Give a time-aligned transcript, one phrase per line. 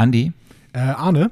[0.00, 0.32] Andi,
[0.72, 1.30] Äh, Arne,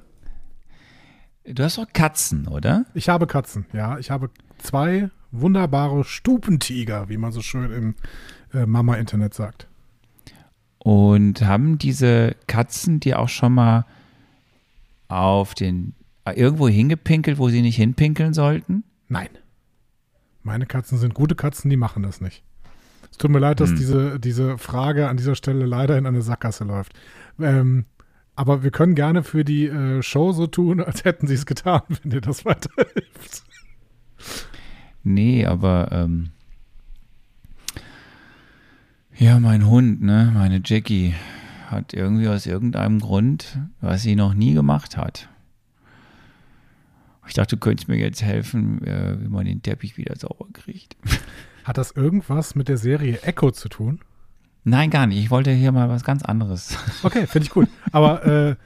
[1.46, 2.84] du hast doch Katzen, oder?
[2.92, 3.98] ich habe Katzen, ja.
[3.98, 7.94] Ich habe zwei wunderbare Stupentiger, wie man so schön im
[8.52, 9.68] äh, Mama-Internet sagt.
[10.78, 13.86] Und haben diese Katzen dir auch schon mal
[15.08, 15.94] auf den
[16.34, 18.84] irgendwo hingepinkelt, wo sie nicht hinpinkeln sollten?
[19.08, 19.28] Nein.
[20.42, 22.42] Meine Katzen sind gute Katzen, die machen das nicht.
[23.10, 23.76] Es tut mir leid, dass Hm.
[23.76, 26.92] diese, diese Frage an dieser Stelle leider in eine Sackgasse läuft.
[27.40, 27.86] Ähm,
[28.38, 31.82] aber wir können gerne für die äh, Show so tun, als hätten sie es getan,
[31.88, 33.42] wenn dir das weiterhilft.
[35.02, 36.30] Nee, aber ähm,
[39.16, 41.14] ja, mein Hund, ne, meine Jackie,
[41.66, 45.28] hat irgendwie aus irgendeinem Grund, was sie noch nie gemacht hat.
[47.26, 50.96] Ich dachte, du könntest mir jetzt helfen, äh, wie man den Teppich wieder sauber kriegt.
[51.64, 54.00] Hat das irgendwas mit der Serie Echo zu tun?
[54.64, 55.18] Nein, gar nicht.
[55.18, 56.76] Ich wollte hier mal was ganz anderes.
[57.02, 57.68] Okay, finde ich gut.
[57.92, 58.56] Aber äh,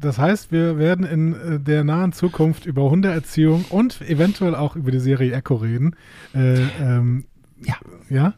[0.00, 4.90] das heißt, wir werden in äh, der nahen Zukunft über Hundeerziehung und eventuell auch über
[4.90, 5.94] die Serie Echo reden.
[6.34, 7.24] Äh, ähm,
[7.60, 7.76] Ja.
[8.08, 8.34] Ja?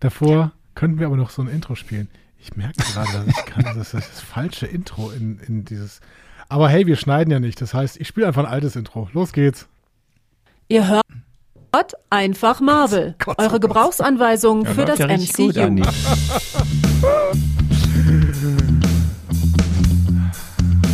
[0.00, 2.08] Davor könnten wir aber noch so ein Intro spielen.
[2.38, 6.00] Ich merke gerade, dass ich kann, das ist das falsche Intro in, in dieses.
[6.48, 7.60] Aber hey, wir schneiden ja nicht.
[7.60, 9.08] Das heißt, ich spiele einfach ein altes Intro.
[9.12, 9.68] Los geht's.
[10.68, 11.02] Ihr hört
[12.10, 13.14] einfach Marvel.
[13.24, 13.62] Gott, oh Eure Gott.
[13.62, 15.60] Gebrauchsanweisung für das ja gut, MCU.
[15.60, 15.82] Andi.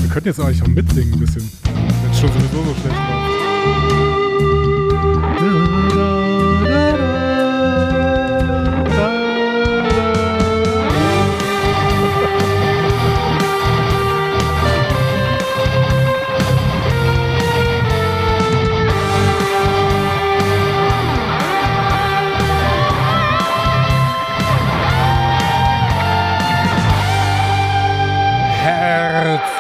[0.00, 3.27] Wir könnten jetzt eigentlich auch mitsingen ein bisschen, wenn es schon sowieso so schlecht war.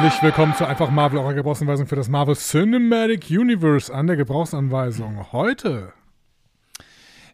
[0.08, 5.32] Herzlich willkommen zu Einfach Marvel, eurer Gebrauchsanweisung für das Marvel Cinematic Universe an der Gebrauchsanweisung.
[5.32, 5.92] Heute.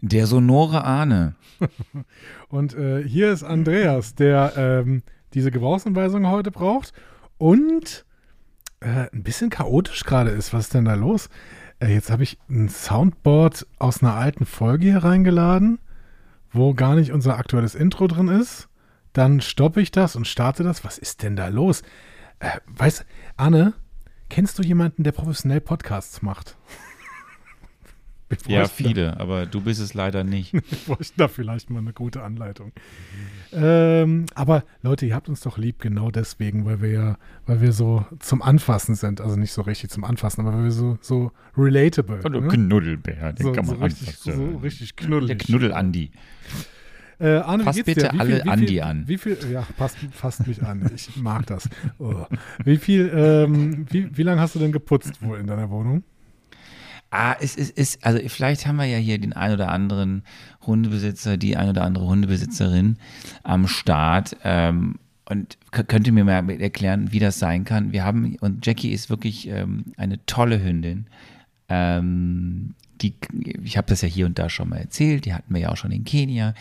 [0.00, 1.36] Der sonore Ahne.
[2.48, 6.92] Und äh, hier ist Andreas, der ähm, diese Gebrauchsanweisung heute braucht
[7.38, 8.04] und
[8.80, 10.52] äh, ein bisschen chaotisch gerade ist.
[10.52, 11.28] Was ist denn da los?
[11.78, 15.78] Äh, jetzt habe ich ein Soundboard aus einer alten Folge hier reingeladen,
[16.50, 18.68] wo gar nicht unser aktuelles Intro drin ist.
[19.12, 20.82] Dann stoppe ich das und starte das.
[20.82, 21.84] Was ist denn da los?
[22.44, 23.06] Äh, weißt
[23.38, 23.72] Anne,
[24.28, 26.56] kennst du jemanden, der professionell Podcasts macht?
[28.48, 30.52] Ja, bräuchten da- viele, aber du bist es leider nicht.
[30.86, 32.72] bräuchten da vielleicht mal eine gute Anleitung.
[33.52, 37.72] Ähm, aber Leute, ihr habt uns doch lieb, genau deswegen, weil wir ja, weil wir
[37.72, 39.20] so zum Anfassen sind.
[39.20, 42.20] Also nicht so richtig zum Anfassen, aber weil wir so, so relatable.
[42.24, 42.48] Hallo, ne?
[42.48, 44.52] Knuddelbär, den so, kann so, man richtig, anfassen.
[44.52, 45.38] so richtig knuddelig.
[45.38, 46.10] Der Knuddel-Andi.
[47.20, 48.10] Äh, Arne, geht's bitte?
[48.12, 49.04] Wie alle viel, Andi viel, an.
[49.06, 50.90] Wie viel, ja, passt, fasst mich an.
[50.94, 51.68] Ich mag das.
[51.98, 52.24] Oh.
[52.64, 56.02] Wie viel, ähm, wie, wie lange hast du denn geputzt wohl in deiner Wohnung?
[57.10, 60.24] Ah, es ist, ist, also vielleicht haben wir ja hier den ein oder anderen
[60.66, 62.96] Hundebesitzer, die ein oder andere Hundebesitzerin
[63.44, 64.36] am Start.
[64.42, 64.96] Ähm,
[65.26, 67.92] und k- könnt ihr mir mal erklären, wie das sein kann?
[67.92, 71.06] Wir haben, und Jackie ist wirklich ähm, eine tolle Hündin.
[71.68, 73.14] Ähm, die,
[73.62, 75.76] ich habe das ja hier und da schon mal erzählt, die hatten wir ja auch
[75.76, 76.54] schon in Kenia.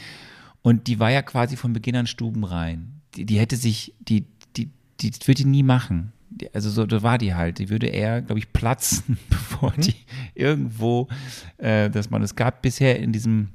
[0.64, 3.02] Und die war ja quasi von Beginn an stubenrein.
[3.16, 4.26] Die, die hätte sich, die,
[4.56, 6.14] die, die würde die nie machen.
[6.30, 7.60] Die, also so, da war die halt.
[7.60, 9.96] Die würde eher, glaube ich, platzen, bevor die
[10.34, 11.10] irgendwo,
[11.58, 13.50] äh, dass man, es gab bisher in diesem,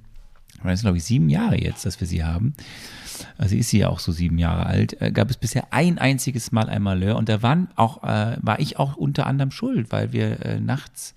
[0.63, 2.55] das sind glaube ich sieben Jahre jetzt, dass wir sie haben.
[3.39, 5.01] Also ist sie ja auch so sieben Jahre alt.
[5.01, 8.61] Äh, gab es bisher ein einziges Mal ein Malheur und da waren auch, äh, war
[8.61, 11.15] ich auch unter anderem schuld, weil wir äh, nachts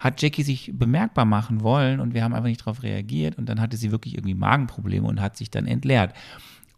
[0.00, 3.60] hat Jackie sich bemerkbar machen wollen und wir haben einfach nicht darauf reagiert und dann
[3.60, 6.14] hatte sie wirklich irgendwie Magenprobleme und hat sich dann entleert.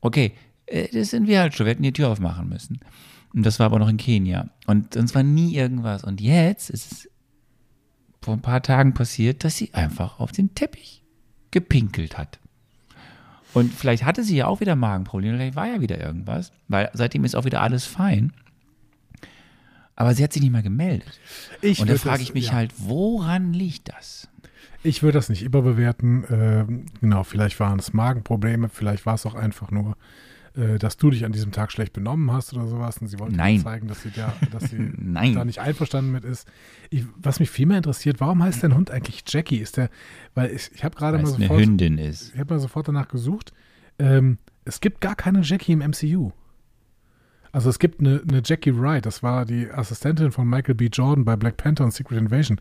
[0.01, 0.33] Okay,
[0.67, 2.81] äh, das sind wir halt schon, wir hätten die Tür aufmachen müssen.
[3.33, 4.51] Und das war aber noch in Kenia.
[4.67, 6.05] Und sonst war nie irgendwas.
[6.05, 7.11] Und jetzt ist es
[8.21, 11.03] vor ein paar Tagen passiert, dass sie einfach auf den Teppich
[11.51, 12.39] gepinkelt hat.
[13.55, 17.25] Und vielleicht hatte sie ja auch wieder Magenprobleme, vielleicht war ja wieder irgendwas, weil seitdem
[17.25, 18.33] ist auch wieder alles fein.
[19.97, 21.21] Aber sie hat sich nicht mal gemeldet.
[21.61, 22.53] Ich Und da frage ich mich ja.
[22.53, 24.29] halt, woran liegt das?
[24.83, 26.25] Ich würde das nicht überbewerten.
[26.31, 29.97] Ähm, genau, vielleicht waren es Magenprobleme, vielleicht war es auch einfach nur,
[30.57, 33.37] äh, dass du dich an diesem Tag schlecht benommen hast oder sowas und sie wollte
[33.63, 34.93] zeigen, dass sie, da, dass sie
[35.35, 36.49] da nicht einverstanden mit ist.
[36.91, 39.59] Ich, was mich viel mehr interessiert, warum heißt dein Hund eigentlich Jackie?
[39.59, 39.89] Ist der,
[40.35, 42.33] weil ich, ich habe gerade mal es eine sofort, Hündin ist.
[42.35, 43.53] ich habe mal sofort danach gesucht.
[43.99, 46.33] Ähm, es gibt gar keine Jackie im MCU.
[47.53, 50.87] Also es gibt eine, eine Jackie Wright, das war die Assistentin von Michael B.
[50.87, 52.61] Jordan bei Black Panther und Secret Invasion.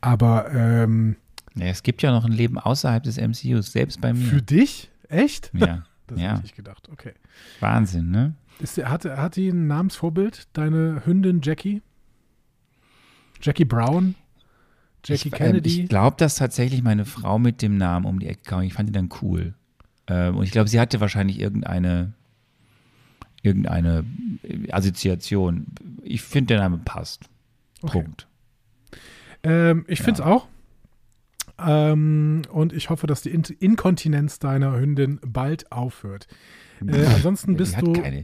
[0.00, 1.16] Aber ähm,
[1.54, 4.26] Ja, es gibt ja noch ein Leben außerhalb des MCUs, selbst bei mir.
[4.26, 4.90] für dich?
[5.08, 5.50] Echt?
[5.54, 6.34] ja, Das ja.
[6.34, 6.88] hätte ich gedacht.
[6.92, 7.12] Okay.
[7.60, 8.34] Wahnsinn, ne?
[8.58, 11.82] Ist, hat, hat die ein Namensvorbild, deine Hündin Jackie?
[13.40, 14.14] Jackie Brown?
[15.04, 15.82] Jackie ich, ähm, Kennedy?
[15.82, 18.62] Ich glaube, dass tatsächlich meine Frau mit dem Namen um die Ecke kam.
[18.62, 19.54] Ich fand die dann cool.
[20.06, 22.12] Ähm, und ich glaube, sie hatte wahrscheinlich irgendeine,
[23.42, 24.04] irgendeine
[24.42, 25.66] äh, Assoziation.
[26.02, 27.28] Ich finde, der Name passt.
[27.82, 28.02] Okay.
[28.02, 28.26] Punkt.
[29.42, 30.04] Ähm, ich Ja.
[30.04, 30.46] finde es auch.
[31.58, 36.26] Ähm, und ich hoffe, dass die In Inkontinenz deiner Hündin bald aufhört.
[36.86, 37.92] Äh, ansonsten bist du.
[37.92, 38.20] Keine.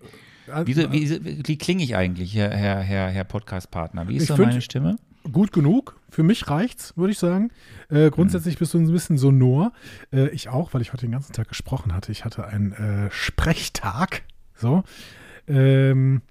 [0.47, 4.09] äh, Wie, wie, klinge ich eigentlich, Herr, Herr, Herr, Herr Podcast-Partner?
[4.09, 4.97] Wie ist so meine Stimme?
[5.33, 6.01] gut genug.
[6.11, 7.51] Für mich reicht's, würde ich sagen.
[7.91, 9.73] Äh, grundsätzlich bist du ein bisschen sonor.
[10.11, 12.13] Äh, ich auch, weil ich heute den ganzen Tag gesprochen hatte.
[12.13, 14.23] Ich hatte einen äh, Sprechtag.
[14.59, 14.83] So.
[15.47, 16.23] Ähm,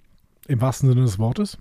[0.47, 1.57] Im wahrsten Sinne des Wortes.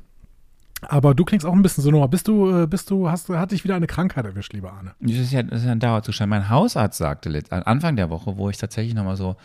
[0.82, 2.08] Aber du klingst auch ein bisschen sonor.
[2.10, 4.94] Bist du, äh, bist du, hast, hat dich wieder eine Krankheit erwischt, lieber Arne?
[5.00, 6.28] Das ist ja, das ist ja ein Dauerzustand.
[6.28, 9.36] Mein Hausarzt sagte Anfang der Woche, wo ich tatsächlich nochmal so,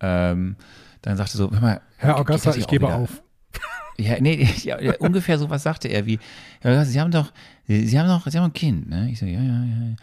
[0.00, 0.56] ähm,
[1.02, 3.22] dann sagte so, hör mal, Herr Augusta, ich gebe wieder- auf.
[3.98, 6.18] Ja, nee, ja, ja, ungefähr so was sagte er wie,
[6.64, 7.32] ja, Sie haben doch,
[7.66, 9.10] Sie, Sie haben doch, Sie haben ein Kind, ne?
[9.10, 9.96] Ich so, ja, ja, ja.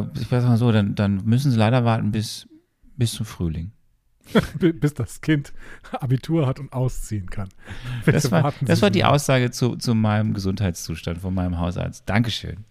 [0.00, 2.46] Ja, ich weiß mal so, dann, dann müssen Sie leider warten bis,
[2.98, 3.70] bis zum Frühling.
[4.58, 5.52] Bis das Kind
[5.92, 7.48] Abitur hat und ausziehen kann.
[8.04, 9.04] Bitte Das war, das war die.
[9.04, 12.02] Aussage zu, zu meinem Gesundheitszustand von meinem Hausarzt.
[12.06, 12.64] Dankeschön.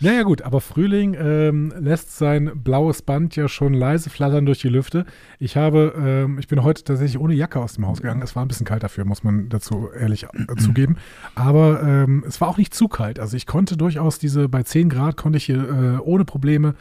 [0.00, 4.68] Naja gut, aber Frühling ähm, lässt sein blaues Band ja schon leise flattern durch die
[4.68, 5.04] Lüfte.
[5.40, 8.22] Ich habe, ähm, ich bin heute tatsächlich ohne Jacke aus dem Haus gegangen.
[8.22, 10.98] Es war ein bisschen kalt dafür, muss man dazu ehrlich äh, zugeben.
[11.34, 13.18] Aber ähm, es war auch nicht zu kalt.
[13.18, 16.76] Also ich konnte durchaus diese, bei 10 Grad konnte ich hier äh, ohne Probleme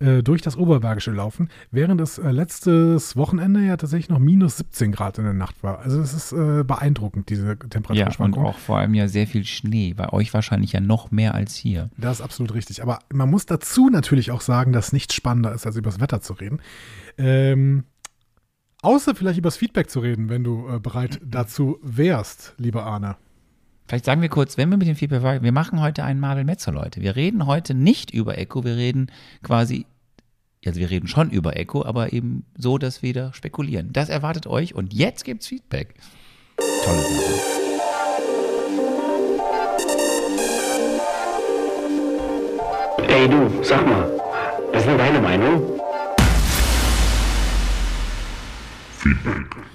[0.00, 4.92] äh, durch das Oberbergische laufen, während es äh, letztes Wochenende ja tatsächlich noch minus 17
[4.92, 5.78] Grad in der Nacht war.
[5.80, 8.44] Also es ist äh, beeindruckend, diese Ja, und Temperaturschwankung.
[8.44, 9.94] auch vor allem ja sehr viel Schnee.
[9.94, 11.90] Bei euch wahrscheinlich ja noch mehr als hier.
[11.96, 12.82] Das ist absolut richtig.
[12.82, 16.20] Aber man muss dazu natürlich auch sagen, dass nichts spannender ist, als über das Wetter
[16.20, 16.60] zu reden.
[17.18, 17.84] Ähm,
[18.82, 23.16] außer vielleicht über das Feedback zu reden, wenn du äh, bereit dazu wärst, lieber Arne.
[23.86, 26.44] Vielleicht sagen wir kurz, wenn wir mit dem Feedback weiter, wir machen heute einen Marvel
[26.44, 27.02] Metzer, Leute.
[27.02, 29.10] Wir reden heute nicht über Echo, wir reden
[29.42, 29.84] quasi,
[30.64, 33.92] also wir reden schon über Echo, aber eben so, dass wir da spekulieren.
[33.92, 35.94] Das erwartet euch und jetzt gibt's Feedback.
[36.56, 37.64] Tolle Sache.
[43.06, 44.10] Ey du, sag mal,
[44.72, 45.78] was ist denn deine Meinung?
[48.96, 49.73] Feedback.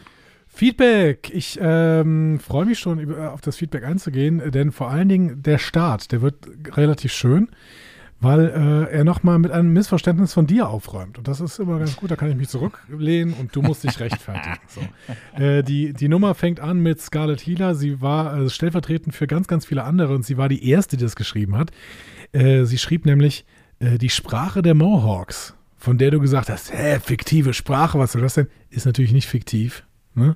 [1.31, 5.57] Ich ähm, freue mich schon über, auf das Feedback einzugehen, denn vor allen Dingen der
[5.57, 6.35] Start, der wird
[6.75, 7.47] relativ schön,
[8.19, 11.17] weil äh, er nochmal mit einem Missverständnis von dir aufräumt.
[11.17, 14.01] Und das ist immer ganz gut, da kann ich mich zurücklehnen und du musst dich
[14.01, 14.57] rechtfertigen.
[14.67, 14.81] So.
[15.41, 17.73] Äh, die, die Nummer fängt an mit Scarlett Healer.
[17.75, 21.03] Sie war äh, stellvertretend für ganz, ganz viele andere und sie war die erste, die
[21.03, 21.71] das geschrieben hat.
[22.33, 23.45] Äh, sie schrieb nämlich
[23.79, 28.23] äh, die Sprache der Mohawks, von der du gesagt hast, hä, fiktive Sprache, was soll
[28.23, 28.47] das denn?
[28.69, 29.85] Ist natürlich nicht fiktiv.
[30.15, 30.35] Ne?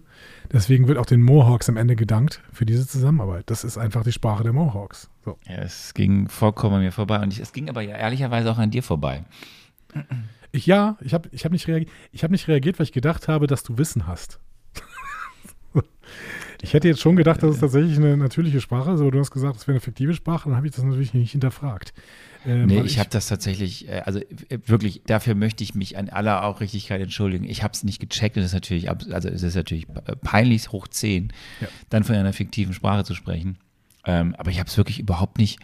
[0.52, 3.50] Deswegen wird auch den Mohawks am Ende gedankt für diese Zusammenarbeit.
[3.50, 5.10] Das ist einfach die Sprache der Mohawks.
[5.26, 5.38] So.
[5.48, 8.58] Ja, es ging vollkommen an mir vorbei und ich, es ging aber ja ehrlicherweise auch
[8.58, 9.24] an dir vorbei.
[10.52, 13.28] Ich, ja, ich habe ich hab nicht, reagiert, ich hab nicht reagiert, weil ich gedacht
[13.28, 14.40] habe, dass du Wissen hast.
[16.64, 19.32] ich hätte jetzt schon gedacht, dass es tatsächlich eine natürliche Sprache ist, aber du hast
[19.32, 21.94] gesagt, es wäre eine fiktive Sprache, dann habe ich das natürlich nicht hinterfragt.
[22.46, 25.98] Ähm, Nee, weil ich habe das tatsächlich, äh, also äh, wirklich, dafür möchte ich mich
[25.98, 27.44] an aller Aufrichtigkeit entschuldigen.
[27.46, 30.72] Ich habe es nicht gecheckt und es ist natürlich, also es ist natürlich äh, peinlich
[30.72, 31.32] hoch 10,
[31.62, 31.68] Ja.
[31.90, 33.58] dann von einer fiktiven Sprache zu sprechen.
[34.06, 35.60] Ähm, aber ich habe es wirklich überhaupt nicht.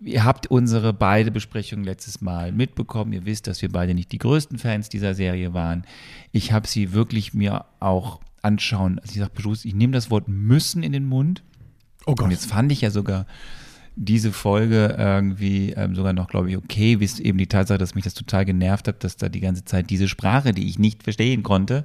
[0.00, 3.14] Ihr habt unsere beide Besprechungen letztes Mal mitbekommen.
[3.14, 5.84] Ihr wisst, dass wir beide nicht die größten Fans dieser Serie waren.
[6.32, 8.98] Ich habe sie wirklich mir auch anschauen.
[9.00, 11.42] Also ich sage bewusst, ich nehme das Wort müssen in den Mund.
[12.06, 12.26] Oh Gott.
[12.26, 13.26] Und jetzt fand ich ja sogar
[13.96, 18.04] diese Folge irgendwie ähm, sogar noch, glaube ich, okay, bis eben die Tatsache, dass mich
[18.04, 21.42] das total genervt hat, dass da die ganze Zeit diese Sprache, die ich nicht verstehen
[21.42, 21.84] konnte,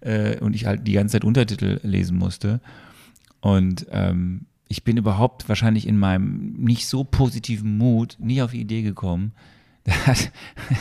[0.00, 2.60] äh, und ich halt die ganze Zeit Untertitel lesen musste.
[3.40, 8.60] Und ähm, ich bin überhaupt wahrscheinlich in meinem nicht so positiven Mut nie auf die
[8.60, 9.32] Idee gekommen,
[9.84, 10.30] dass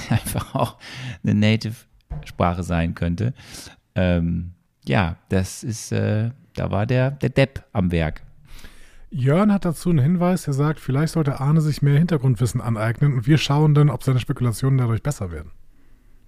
[0.10, 0.78] einfach auch
[1.24, 3.34] eine Native-Sprache sein könnte.
[3.96, 4.55] Ähm,
[4.88, 8.22] ja, das ist, äh, da war der, der Depp am Werk.
[9.12, 13.28] Jörn hat dazu einen Hinweis, er sagt, vielleicht sollte Arne sich mehr Hintergrundwissen aneignen und
[13.28, 15.52] wir schauen dann, ob seine Spekulationen dadurch besser werden.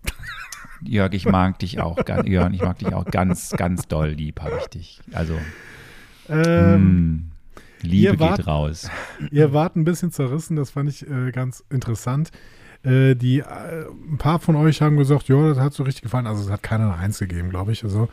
[0.83, 4.57] Jörg, ich mag dich auch, Jörn, ich mag dich auch ganz, ganz doll lieb, habe
[4.61, 5.01] ich dich.
[5.11, 5.37] Also,
[6.29, 6.83] Ähm,
[7.19, 7.31] mm,
[7.81, 8.89] Liebe ihr wart- geht raus.
[9.31, 12.31] Ihr wart ein bisschen zerrissen, das fand ich äh, ganz interessant.
[12.87, 13.43] Äh, die, äh,
[14.09, 16.25] ein paar von euch haben gesagt, ja, das hat so richtig gefallen.
[16.25, 17.83] Also es hat keiner eine Eins gegeben, glaube ich.
[17.83, 18.07] Also,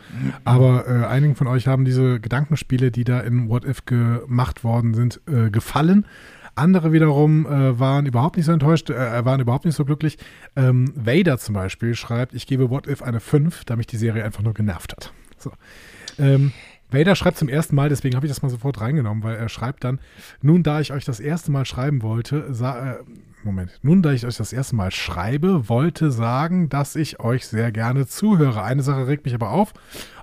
[0.45, 4.95] aber äh, einigen von euch haben diese Gedankenspiele, die da in What If gemacht worden
[4.95, 6.07] sind, äh, gefallen.
[6.57, 10.19] Andere wiederum äh, waren überhaupt nicht so enttäuscht, äh, waren überhaupt nicht so glücklich.
[10.57, 14.25] Ähm, Vader zum Beispiel schreibt, ich gebe What If eine 5, da mich die Serie
[14.25, 15.13] einfach nur genervt hat.
[15.39, 15.53] So.
[16.19, 16.53] Ähm,
[16.95, 19.85] Vader schreibt zum ersten Mal, deswegen habe ich das mal sofort reingenommen, weil er schreibt
[19.85, 20.01] dann,
[20.41, 23.05] nun da ich euch das erste Mal schreiben wollte, äh,
[23.45, 27.73] Moment, nun da ich euch das erste Mal schreibe, wollte sagen, dass ich euch sehr
[27.73, 28.63] gerne zuhöre.
[28.63, 29.75] Eine Sache regt mich aber auf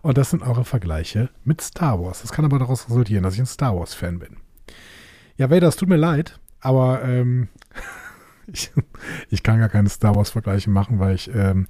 [0.01, 2.21] und das sind eure Vergleiche mit Star Wars.
[2.21, 4.37] Das kann aber daraus resultieren, dass ich ein Star Wars Fan bin.
[5.37, 7.49] Ja, Vader, es tut mir leid, aber ähm,
[8.47, 8.71] ich,
[9.29, 11.67] ich kann gar keine Star Wars Vergleiche machen, weil ich ähm,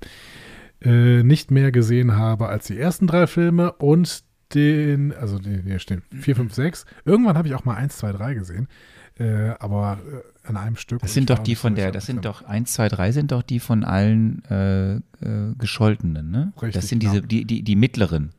[0.81, 6.01] äh, nicht mehr gesehen habe als die ersten drei Filme und den, also hier stehen
[6.11, 6.85] 4, 5, 6.
[7.05, 8.67] Irgendwann habe ich auch mal 1, 2, 3 gesehen.
[9.19, 11.01] Äh, aber äh, an einem Stück.
[11.01, 13.59] Das sind doch die von der, das sind doch 1, 2, 3 sind doch die
[13.59, 15.01] von allen äh, äh,
[15.57, 16.53] Gescholtenen, ne?
[16.55, 17.27] Richtig, das sind diese, genau.
[17.27, 18.31] die, die, die mittleren.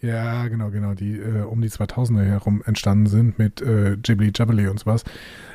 [0.00, 4.68] Ja, genau, genau, die äh, um die 2000er herum entstanden sind mit äh, Ghibli Jubbly
[4.68, 5.04] und sowas.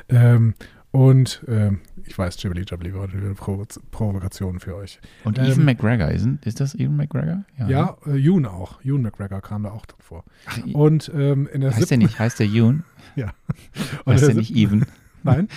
[0.08, 0.54] Ähm,
[0.94, 5.00] und ähm, ich weiß, Ghibli Jubbly war eine Provo Provokation für euch.
[5.24, 7.44] Und Ähm, Evan McGregor, ist, ist das Evan McGregor?
[7.66, 8.80] Ja, äh, Yoon auch.
[8.84, 10.22] Yoon McGregor kam da auch drin vor.
[10.46, 12.84] Ach, Und ähm, in der heißt der nicht, heißt der Yoon?
[13.16, 13.32] Ja.
[14.04, 14.86] Und Heißt der nicht Evan?
[15.24, 15.48] Nein,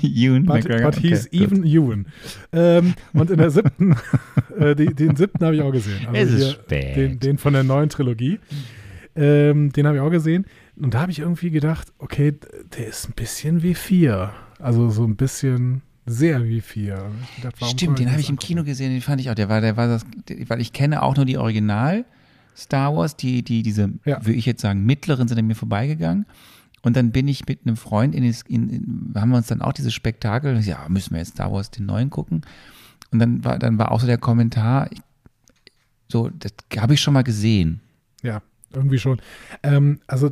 [0.00, 0.90] Yoon but, McGregor.
[0.90, 2.06] but he's Okay, even Ewan.
[2.52, 3.94] Ähm, und in der siebten,
[4.58, 6.06] äh, die, den siebten habe ich auch gesehen.
[6.06, 6.96] Also Es ist spät.
[6.96, 8.40] Den, den von der neuen Trilogie.
[9.16, 10.46] Ähm, den habe ich auch gesehen.
[10.76, 12.34] Und da habe ich irgendwie gedacht, okay,
[12.76, 14.32] der ist ein bisschen wie vier.
[14.58, 17.04] Also so ein bisschen sehr wie vier.
[17.04, 18.46] Und ich gedacht, warum soll Stimmt, den habe ich im angucken?
[18.46, 19.34] Kino gesehen, den fand ich auch.
[19.34, 20.04] Der war, der war das,
[20.48, 22.04] weil ich kenne auch nur die Original
[22.56, 24.24] Star Wars, die, die, diese, Ja.
[24.24, 26.26] würde ich jetzt sagen, mittleren sind an mir vorbeigegangen.
[26.82, 29.72] Und dann bin ich mit einem Freund in, in, in haben wir uns dann auch
[29.72, 32.42] dieses Spektakel, ja, müssen wir jetzt Star Wars den neuen gucken.
[33.10, 35.00] Und dann war, dann war auch so der Kommentar, ich,
[36.08, 37.80] so, das habe ich schon mal gesehen.
[38.22, 39.18] Ja, irgendwie schon.
[39.62, 40.30] Ähm, also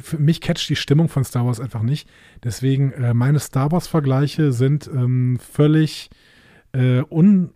[0.00, 2.08] für mich catcht die Stimmung von Star Wars einfach nicht.
[2.42, 6.10] Deswegen, äh, meine Star Wars-Vergleiche sind ähm, völlig
[6.72, 7.50] äh, un,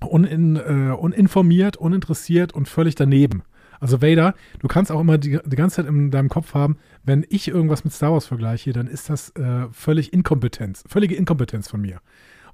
[0.00, 3.42] unin, äh, uninformiert, uninteressiert und völlig daneben.
[3.80, 7.26] Also Vader, du kannst auch immer die, die ganze Zeit in deinem Kopf haben, wenn
[7.28, 11.80] ich irgendwas mit Star Wars vergleiche, dann ist das äh, völlig Inkompetenz, völlige Inkompetenz von
[11.80, 12.00] mir.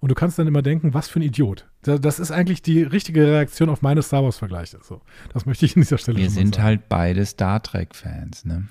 [0.01, 1.67] Und du kannst dann immer denken, was für ein Idiot.
[1.83, 4.79] Da- Das ist eigentlich die richtige Reaktion auf meine Star Wars-Vergleiche.
[4.83, 5.01] So,
[5.33, 6.65] das möchte ich an dieser Stelle Wir sind sagen.
[6.65, 8.69] halt beide Star Trek-Fans, ne?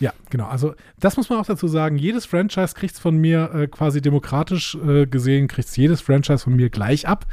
[0.00, 0.46] Ja, genau.
[0.46, 1.96] Also das muss man auch dazu sagen.
[1.96, 6.54] Jedes Franchise kriegt es von mir äh, quasi demokratisch äh, gesehen, kriegt jedes Franchise von
[6.54, 7.26] mir gleich ab,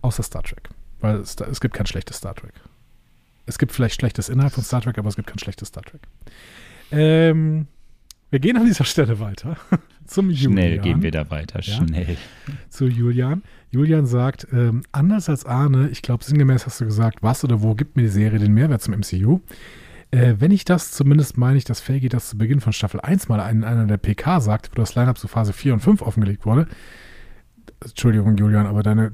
[0.00, 0.68] außer Star Trek.
[1.00, 2.54] Weil es, es gibt kein schlechtes Star Trek.
[3.44, 6.00] Es gibt vielleicht schlechtes innerhalb von Star Trek, aber es gibt kein schlechtes Star Trek.
[6.90, 7.66] Ähm,
[8.36, 9.56] wir gehen an dieser Stelle weiter
[10.04, 10.82] zum Schnell Julian.
[10.82, 11.74] gehen wir da weiter, Ja.
[11.86, 12.18] schnell.
[12.68, 13.42] zu Julian.
[13.70, 17.74] Julian sagt, ähm, anders als Arne, ich glaube, sinngemäß hast du gesagt, was oder wo
[17.74, 19.40] gibt mir die Serie den Mehrwert zum MCU?
[20.10, 23.28] Äh, wenn ich das, zumindest meine ich, dass Feige das zu Beginn von Staffel 1
[23.28, 26.44] mal in einer der PK sagt, wo das Line-Up zu Phase 4 und 5 offengelegt
[26.44, 26.68] wurde.
[27.82, 29.12] Entschuldigung, Julian, aber deine,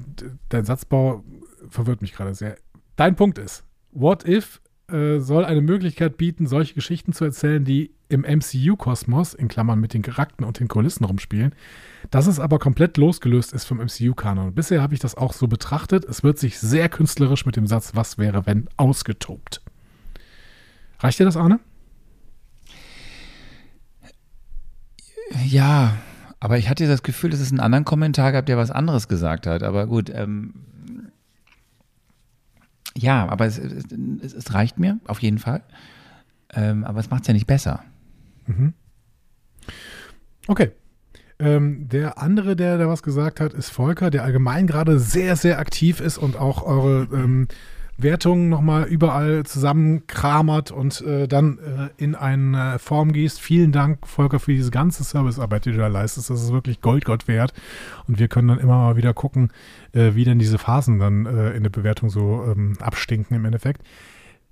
[0.49, 1.23] dein Satzbau
[1.69, 2.57] verwirrt mich gerade sehr.
[2.97, 3.63] Dein Punkt ist,
[3.93, 4.59] What If
[4.93, 9.93] äh, soll eine Möglichkeit bieten, solche Geschichten zu erzählen, die im MCU-Kosmos, in Klammern mit
[9.93, 11.53] den Charakteren und den Kulissen rumspielen,
[12.11, 14.53] dass es aber komplett losgelöst ist vom MCU-Kanon.
[14.53, 16.05] Bisher habe ich das auch so betrachtet.
[16.05, 19.61] Es wird sich sehr künstlerisch mit dem Satz Was wäre, wenn ausgetobt.
[20.99, 21.59] Reicht dir das, Arne?
[25.45, 25.97] Ja,
[26.39, 29.47] aber ich hatte das Gefühl, dass es einen anderen Kommentar gab, der was anderes gesagt
[29.47, 29.63] hat.
[29.63, 30.53] Aber gut, ähm,
[32.97, 35.63] ja, aber es, es, es, reicht mir auf jeden Fall.
[36.53, 37.83] Ähm, aber es macht es ja nicht besser.
[40.47, 40.71] Okay.
[41.39, 45.59] Ähm, der andere, der da was gesagt hat, ist Volker, der allgemein gerade sehr, sehr
[45.59, 47.47] aktiv ist und auch eure ähm,
[48.03, 53.41] Wertungen nochmal überall zusammenkramert und äh, dann äh, in eine Form gießt.
[53.41, 56.29] Vielen Dank, Volker, für diese ganze Servicearbeit, die du da leistest.
[56.29, 57.53] Das ist wirklich Gold, Gott wert.
[58.07, 59.51] Und wir können dann immer mal wieder gucken,
[59.93, 63.81] äh, wie denn diese Phasen dann äh, in der Bewertung so ähm, abstinken im Endeffekt.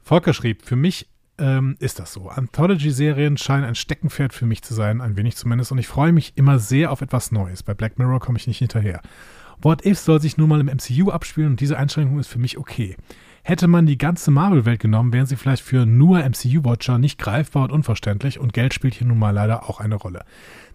[0.02, 2.30] Volker schrieb, für mich ähm, ist das so.
[2.30, 6.34] Anthology-Serien scheinen ein Steckenpferd für mich zu sein, ein wenig zumindest, und ich freue mich
[6.36, 7.64] immer sehr auf etwas Neues.
[7.64, 9.02] Bei Black Mirror komme ich nicht hinterher.
[9.62, 12.58] What If soll sich nun mal im MCU abspielen und diese Einschränkung ist für mich
[12.58, 12.96] okay.
[13.44, 17.72] Hätte man die ganze Marvel-Welt genommen, wären sie vielleicht für nur MCU-Watcher nicht greifbar und
[17.72, 20.24] unverständlich und Geld spielt hier nun mal leider auch eine Rolle.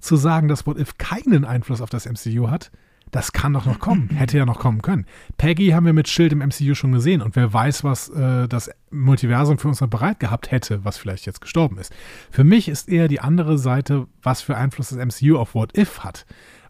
[0.00, 2.70] Zu sagen, dass What If keinen Einfluss auf das MCU hat,
[3.12, 4.08] das kann doch noch kommen.
[4.14, 5.06] Hätte ja noch kommen können.
[5.38, 8.70] Peggy haben wir mit Schild im MCU schon gesehen und wer weiß, was äh, das
[8.90, 11.94] Multiversum für uns noch bereit gehabt hätte, was vielleicht jetzt gestorben ist.
[12.30, 16.00] Für mich ist eher die andere Seite, was für Einfluss das MCU auf What If
[16.00, 16.26] hat.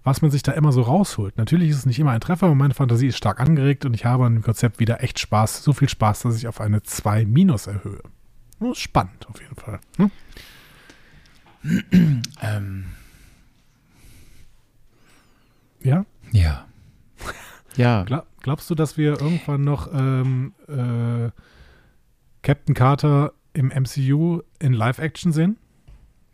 [0.07, 1.37] Was man sich da immer so rausholt.
[1.37, 4.05] Natürlich ist es nicht immer ein Treffer, aber meine Fantasie ist stark angeregt und ich
[4.05, 5.65] habe an dem Konzept wieder echt Spaß.
[5.65, 8.01] So viel Spaß, dass ich auf eine 2 minus erhöhe.
[8.75, 9.81] Spannend auf jeden Fall.
[9.99, 10.11] Ne?
[12.41, 12.85] Ähm,
[15.83, 16.07] Ja?
[16.31, 16.67] ja.
[17.77, 18.05] Ja.
[18.05, 21.31] Gla glaubst du, dass wir irgendwann noch ähm, äh,
[22.43, 25.57] Captain Carter im MCU in Live-Action sehen?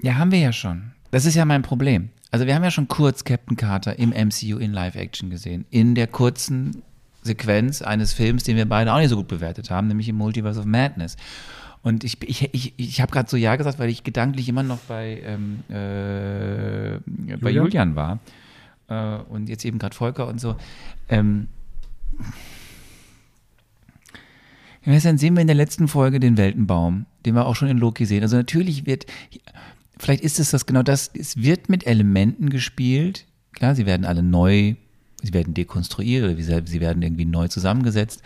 [0.03, 0.93] Ja, haben wir ja schon.
[1.11, 2.11] Das ist ja mein Problem.
[2.33, 5.67] Also wir haben ja schon kurz Captain Carter im MCU in Live-Action gesehen.
[5.71, 6.83] In der kurzen
[7.21, 10.59] Sequenz eines Films, den wir beide auch nicht so gut bewertet haben, nämlich im Multiverse
[10.59, 11.19] of Madness.
[11.83, 14.79] Und ich, ich, ich, ich habe gerade so Ja gesagt, weil ich gedanklich immer noch
[14.79, 18.19] bei, ähm, äh, bei Julian war.
[18.89, 20.57] Äh, und jetzt eben gerade Volker und so.
[21.11, 21.49] Ähm,
[24.87, 28.07] dann sehen wir in der letzten Folge den Weltenbaum, den wir auch schon in Loki
[28.07, 28.23] sehen.
[28.23, 29.05] Also natürlich wird,
[30.03, 33.25] vielleicht ist es das genau das, es wird mit Elementen gespielt.
[33.53, 34.75] Klar, sie werden alle neu,
[35.23, 38.23] sie werden dekonstruiert, sie werden irgendwie neu zusammengesetzt.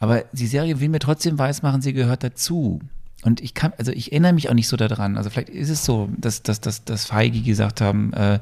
[0.00, 2.80] Aber die Serie will mir trotzdem weismachen, sie gehört dazu.
[3.24, 5.16] Und ich kann, also ich erinnere mich auch nicht so daran.
[5.16, 8.38] Also vielleicht ist es so, dass, dass, dass, dass Feige gesagt haben, äh,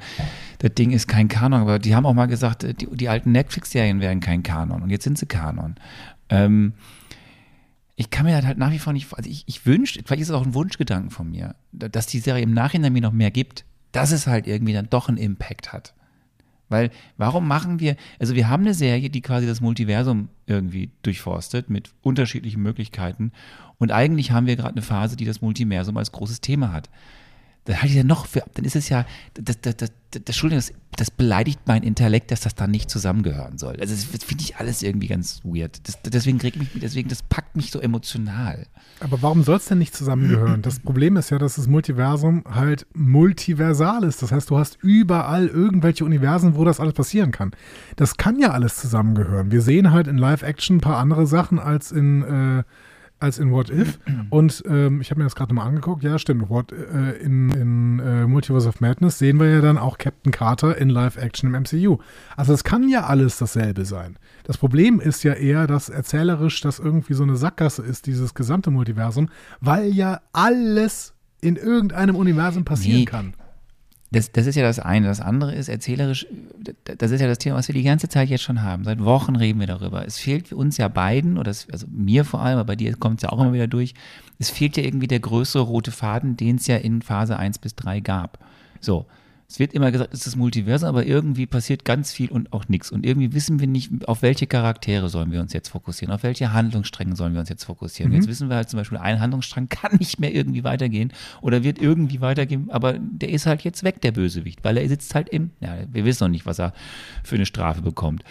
[0.59, 3.33] das Ding ist kein Kanon, aber die haben auch mal gesagt, äh, die, die alten
[3.33, 5.77] Netflix-Serien wären kein Kanon und jetzt sind sie Kanon.
[6.29, 6.75] Ähm,
[7.97, 10.35] ich kann mir halt nach wie vor nicht, also ich, ich wünsche, vielleicht ist es
[10.35, 14.13] auch ein Wunschgedanken von mir, dass die Serie im Nachhinein mir noch mehr gibt, dass
[14.13, 15.95] es halt irgendwie dann doch einen Impact hat.
[16.69, 21.71] Weil warum machen wir, also wir haben eine Serie, die quasi das Multiversum irgendwie durchforstet
[21.71, 23.33] mit unterschiedlichen Möglichkeiten
[23.79, 26.91] und eigentlich haben wir gerade eine Phase, die das Multiversum als großes Thema hat
[27.67, 29.05] dann halte ich ja noch für, dann ist es ja,
[29.35, 33.77] das, das, das, das, das, das beleidigt mein Intellekt, dass das dann nicht zusammengehören soll.
[33.81, 35.87] Also das finde ich alles irgendwie ganz weird.
[35.87, 38.67] Das, deswegen regt mich, deswegen, das packt mich so emotional.
[39.01, 40.63] Aber warum soll es denn nicht zusammengehören?
[40.63, 44.23] Das Problem ist ja, dass das Multiversum halt multiversal ist.
[44.23, 47.51] Das heißt, du hast überall irgendwelche Universen, wo das alles passieren kann.
[47.97, 49.51] Das kann ja alles zusammengehören.
[49.51, 52.63] Wir sehen halt in Live-Action ein paar andere Sachen als in äh,
[53.19, 53.99] als in What If.
[54.31, 56.03] Und ähm, ich habe mir das gerade nochmal angeguckt.
[56.03, 56.49] Ja, stimmt.
[56.49, 60.77] What, äh, in in äh, Multiverse of Madness sehen wir ja dann auch Captain Carter
[60.77, 61.99] in Live-Action im MCU.
[62.37, 64.19] Also es kann ja alles dasselbe sein.
[64.45, 68.71] Das Problem ist ja eher, dass erzählerisch das irgendwie so eine Sackgasse ist, dieses gesamte
[68.71, 69.29] Multiversum,
[69.61, 73.35] weil ja alles in irgendeinem Universum passieren nee, kann.
[74.13, 75.09] Das, das ist ja das eine.
[75.09, 76.27] Das andere ist erzählerisch,
[76.85, 78.85] das ist ja das Thema, was wir die ganze Zeit jetzt schon haben.
[78.85, 80.07] Seit Wochen reden wir darüber.
[80.07, 83.19] Es fehlt uns ja beiden, oder es, also mir vor allem, aber bei dir kommt
[83.19, 83.95] es ja auch immer wieder durch,
[84.39, 87.75] es fehlt ja irgendwie der größere rote Faden, den es ja in Phase 1 bis
[87.75, 88.39] 3 gab.
[88.81, 89.07] So.
[89.49, 92.69] Es wird immer gesagt, es ist das Multiversum, aber irgendwie passiert ganz viel und auch
[92.69, 92.91] nichts.
[92.91, 96.53] Und irgendwie wissen wir nicht, auf welche Charaktere sollen wir uns jetzt fokussieren, auf welche
[96.53, 98.11] Handlungsstränge sollen wir uns jetzt fokussieren.
[98.11, 98.17] Mhm.
[98.17, 101.81] Jetzt wissen wir halt zum Beispiel, ein Handlungsstrang kann nicht mehr irgendwie weitergehen oder wird
[101.81, 105.51] irgendwie weitergehen, aber der ist halt jetzt weg, der Bösewicht, weil er sitzt halt im,
[105.61, 106.73] ja, wir wissen noch nicht, was er
[107.23, 108.25] für eine Strafe bekommt.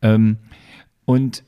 [0.00, 0.38] Ähm,
[1.04, 1.44] und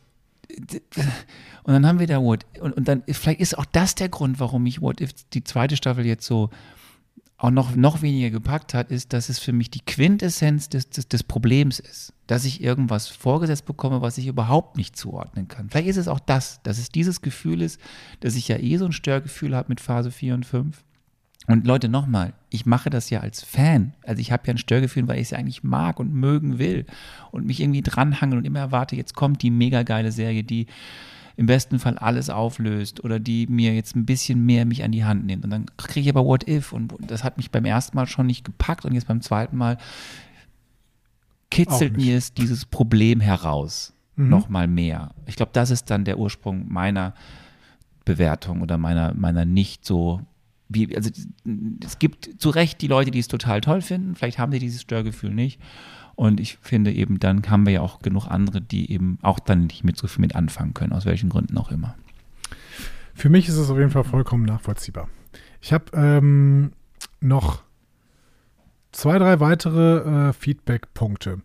[1.65, 4.39] und dann haben wir da What und, und dann vielleicht ist auch das der Grund,
[4.39, 6.51] warum ich What If die zweite Staffel jetzt so
[7.45, 11.09] auch noch, noch weniger gepackt hat, ist, dass es für mich die Quintessenz des, des,
[11.09, 12.15] des, Problems ist.
[12.27, 15.69] Dass ich irgendwas vorgesetzt bekomme, was ich überhaupt nicht zuordnen kann.
[15.69, 17.79] Vielleicht ist es auch das, dass es dieses Gefühl ist,
[18.21, 20.83] dass ich ja eh so ein Störgefühl habe mit Phase 4 und 5.
[21.47, 23.93] Und Leute, nochmal, ich mache das ja als Fan.
[24.05, 26.87] Also ich habe ja ein Störgefühl, weil ich es ja eigentlich mag und mögen will
[27.31, 30.67] und mich irgendwie dranhangeln und immer erwarte, jetzt kommt die mega geile Serie, die
[31.37, 35.05] im besten Fall alles auflöst oder die mir jetzt ein bisschen mehr mich an die
[35.05, 35.45] Hand nimmt.
[35.45, 38.27] Und dann kriege ich aber What If und das hat mich beim ersten Mal schon
[38.27, 39.79] nicht gepackt und jetzt beim zweiten Mal
[41.51, 43.95] kitzelt mir es dieses Problem heraus.
[44.17, 44.29] Mhm.
[44.29, 45.11] Noch mal mehr.
[45.27, 47.15] Ich glaube, das ist dann der Ursprung meiner
[48.05, 50.21] Bewertung oder meiner, meiner nicht so
[50.69, 51.11] wie, also
[51.85, 54.83] es gibt zu Recht die Leute, die es total toll finden, vielleicht haben sie dieses
[54.83, 55.61] Störgefühl nicht.
[56.17, 59.67] Und ich finde eben, dann haben wir ja auch genug andere, die eben auch dann
[59.67, 61.97] nicht mit so viel mit anfangen können, aus welchen Gründen auch immer.
[63.15, 65.09] Für mich ist es auf jeden Fall vollkommen nachvollziehbar.
[65.61, 66.73] Ich habe ähm,
[67.21, 67.63] noch
[68.93, 71.41] zwei, drei weitere äh, Feedback-Punkte.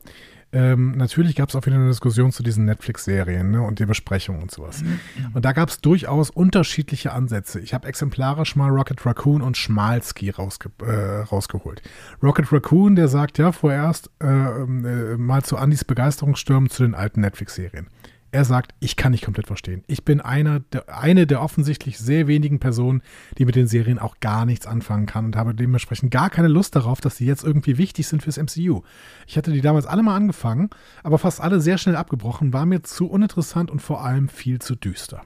[0.51, 4.41] Ähm, natürlich gab es auch wieder eine Diskussion zu diesen Netflix-Serien ne, und die Besprechung
[4.41, 4.81] und sowas.
[4.81, 4.99] Mhm.
[5.33, 7.59] Und da gab es durchaus unterschiedliche Ansätze.
[7.59, 11.83] Ich habe exemplarisch mal Rocket Raccoon und Schmalski rausge äh, rausgeholt.
[12.23, 17.21] Rocket Raccoon, der sagt ja vorerst äh, äh, mal zu Andys Begeisterungsstürmen zu den alten
[17.21, 17.87] Netflix-Serien.
[18.31, 19.83] Er sagt, ich kann nicht komplett verstehen.
[19.87, 23.01] Ich bin einer der, eine der offensichtlich sehr wenigen Personen,
[23.37, 26.75] die mit den Serien auch gar nichts anfangen kann und habe dementsprechend gar keine Lust
[26.75, 28.83] darauf, dass sie jetzt irgendwie wichtig sind fürs MCU.
[29.25, 30.69] Ich hatte die damals alle mal angefangen,
[31.01, 34.75] aber fast alle sehr schnell abgebrochen, war mir zu uninteressant und vor allem viel zu
[34.75, 35.23] düster.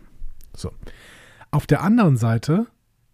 [0.56, 0.72] So.
[1.52, 2.68] Auf der anderen Seite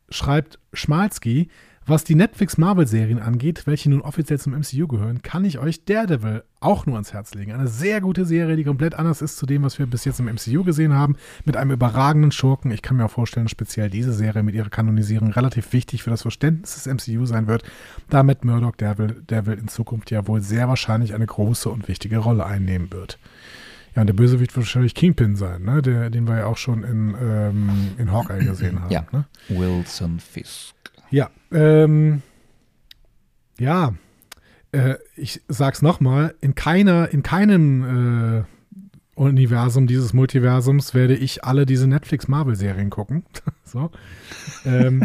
[0.10, 1.50] schreibt Schmalski,
[1.90, 6.86] was die Netflix-Marvel-Serien angeht, welche nun offiziell zum MCU gehören, kann ich euch Daredevil auch
[6.86, 7.52] nur ans Herz legen.
[7.52, 10.28] Eine sehr gute Serie, die komplett anders ist zu dem, was wir bis jetzt im
[10.28, 12.72] MCU gesehen haben, mit einem überragenden Schurken.
[12.72, 16.22] Ich kann mir auch vorstellen, speziell diese Serie mit ihrer Kanonisierung relativ wichtig für das
[16.22, 17.64] Verständnis des MCU sein wird,
[18.10, 22.46] damit Murdoch Devil, Devil in Zukunft ja wohl sehr wahrscheinlich eine große und wichtige Rolle
[22.46, 23.20] einnehmen wird.
[23.96, 25.82] Ja, und der Bösewicht wird wahrscheinlich Kingpin sein, ne?
[25.82, 28.92] Der, den wir ja auch schon in, ähm, in Hawkeye gesehen haben.
[28.92, 29.06] Ja.
[29.12, 29.26] Ne?
[29.50, 30.76] Wilson Fisk.
[31.12, 32.22] Ja, ähm,
[33.60, 33.94] ja,
[34.72, 38.44] äh, ich sag's nochmal, in keiner, in keinem äh,
[39.20, 43.26] Universum dieses Multiversums werde ich alle diese Netflix-Marvel-Serien gucken.
[43.66, 43.92] so.
[44.66, 45.04] Ähm,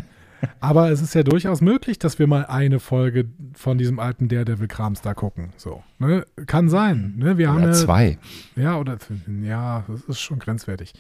[0.61, 5.01] aber es ist ja durchaus möglich, dass wir mal eine Folge von diesem alten Daredevil-Krams
[5.01, 5.53] da gucken.
[5.57, 6.27] So, ne?
[6.47, 7.15] Kann sein.
[7.17, 7.39] Ne?
[7.39, 8.19] Wir haben Oder ja, zwei.
[8.57, 8.99] ja, oder
[9.43, 10.93] ja, das ist schon grenzwertig.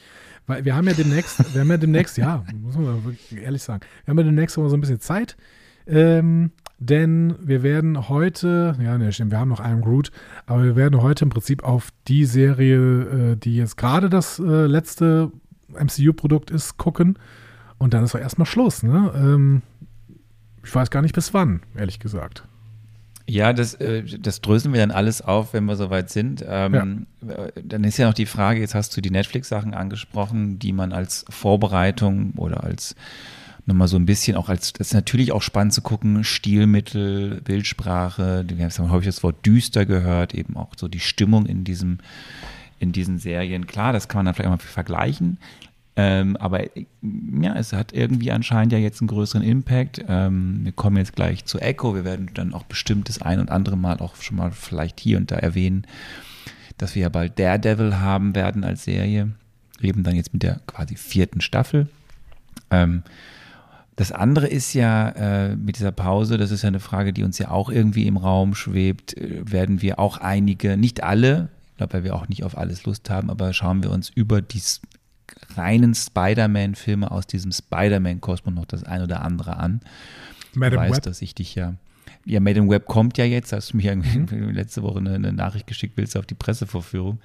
[0.46, 3.82] Weil wir haben ja demnächst, wir haben ja demnächst, ja, muss man wirklich ehrlich sagen,
[4.04, 5.36] wir haben ja demnächst mal so ein bisschen Zeit.
[5.86, 10.10] Ähm, denn wir werden heute, ja, ne, stimmt, wir haben noch einen Groot,
[10.46, 14.66] aber wir werden heute im Prinzip auf die Serie, äh, die jetzt gerade das äh,
[14.66, 15.30] letzte
[15.68, 17.18] MCU-Produkt ist, gucken.
[17.78, 19.12] Und dann ist auch erstmal Schluss, ne?
[19.14, 19.62] Ähm,
[20.64, 22.44] ich weiß gar nicht bis wann, ehrlich gesagt.
[23.26, 26.44] Ja, das, äh, das dröseln wir dann alles auf, wenn wir soweit sind.
[26.46, 30.72] Ähm, äh, Dann ist ja noch die Frage, jetzt hast du die Netflix-Sachen angesprochen, die
[30.72, 32.94] man als Vorbereitung oder als
[33.66, 38.44] nochmal so ein bisschen auch als, das ist natürlich auch spannend zu gucken, Stilmittel, Bildsprache,
[38.46, 41.98] wir haben häufig das Wort düster gehört, eben auch so die Stimmung in diesem,
[42.78, 43.66] in diesen Serien.
[43.66, 45.38] Klar, das kann man dann vielleicht auch mal vergleichen.
[45.96, 46.64] Ähm, aber
[47.40, 50.04] ja, es hat irgendwie anscheinend ja jetzt einen größeren Impact.
[50.08, 51.94] Ähm, wir kommen jetzt gleich zu Echo.
[51.94, 55.18] Wir werden dann auch bestimmt das ein und andere Mal auch schon mal vielleicht hier
[55.18, 55.86] und da erwähnen,
[56.78, 59.30] dass wir ja bald Daredevil haben werden als Serie.
[59.80, 61.88] Eben dann jetzt mit der quasi vierten Staffel.
[62.70, 63.02] Ähm,
[63.96, 67.38] das andere ist ja äh, mit dieser Pause, das ist ja eine Frage, die uns
[67.38, 71.92] ja auch irgendwie im Raum schwebt, äh, werden wir auch einige, nicht alle, ich glaube,
[71.92, 74.80] weil wir auch nicht auf alles Lust haben, aber schauen wir uns über die s-
[75.56, 79.80] reinen Spider-Man-Filme aus diesem Spider-Man-Kosmos noch das ein oder andere an.
[80.54, 81.02] Madam Web.
[81.02, 81.74] dass ich dich ja.
[82.26, 83.52] Ja, Madam Web kommt ja jetzt.
[83.52, 87.18] Hast du mir irgendwie letzte Woche eine, eine Nachricht geschickt, willst du auf die Pressevorführung?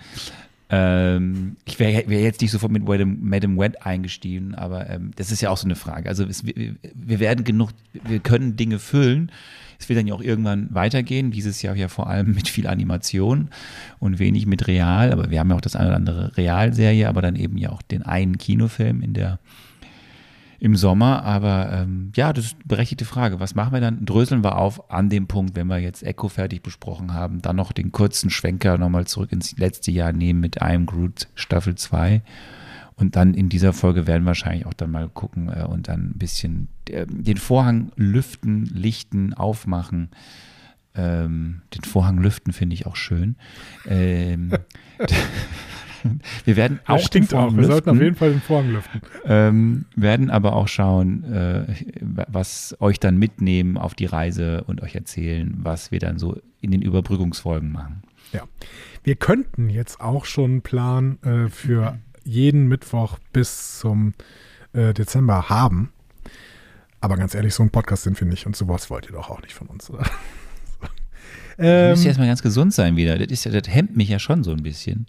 [0.71, 5.41] Ähm, ich wäre wär jetzt nicht sofort mit Madam Web eingestiegen, aber ähm, das ist
[5.41, 6.07] ja auch so eine Frage.
[6.07, 9.31] Also es, wir, wir werden genug, wir können Dinge füllen.
[9.79, 11.31] Es wird dann ja auch irgendwann weitergehen.
[11.31, 13.49] Dieses Jahr ja vor allem mit viel Animation
[13.99, 15.11] und wenig mit Real.
[15.11, 17.81] Aber wir haben ja auch das eine oder andere Realserie, aber dann eben ja auch
[17.81, 19.39] den einen Kinofilm in der
[20.59, 23.39] im Sommer, aber ähm, ja, das ist eine berechtigte Frage.
[23.39, 24.05] Was machen wir dann?
[24.05, 27.71] Dröseln wir auf an dem Punkt, wenn wir jetzt Echo fertig besprochen haben, dann noch
[27.71, 32.21] den kurzen Schwenker nochmal zurück ins letzte Jahr nehmen mit einem Groot Staffel 2.
[32.99, 36.09] Und dann in dieser Folge werden wir wahrscheinlich auch dann mal gucken äh, und dann
[36.09, 40.09] ein bisschen äh, den Vorhang lüften, lichten, aufmachen.
[40.95, 43.37] Ähm, den Vorhang lüften finde ich auch schön.
[43.87, 44.51] Ähm,
[46.45, 47.43] wir werden Das auch den stinkt auch.
[47.43, 48.03] Vorhang Wir sollten auf lüften.
[48.05, 49.01] jeden Fall den Vorhang lüften.
[49.23, 54.95] Ähm, werden aber auch schauen, äh, was euch dann mitnehmen auf die Reise und euch
[54.95, 58.03] erzählen, was wir dann so in den Überbrückungsfolgen machen.
[58.33, 58.43] Ja.
[59.03, 61.97] Wir könnten jetzt auch schon einen Plan äh, für
[62.29, 64.13] jeden Mittwoch bis zum
[64.73, 65.91] äh, Dezember haben.
[67.01, 69.41] Aber ganz ehrlich, so ein Podcast sind wir nicht und sowas wollt ihr doch auch
[69.41, 69.89] nicht von uns.
[69.89, 70.05] Oder?
[71.61, 73.17] Ähm, müsst erstmal ganz gesund sein wieder.
[73.17, 75.07] Das, ist ja, das hemmt mich ja schon so ein bisschen.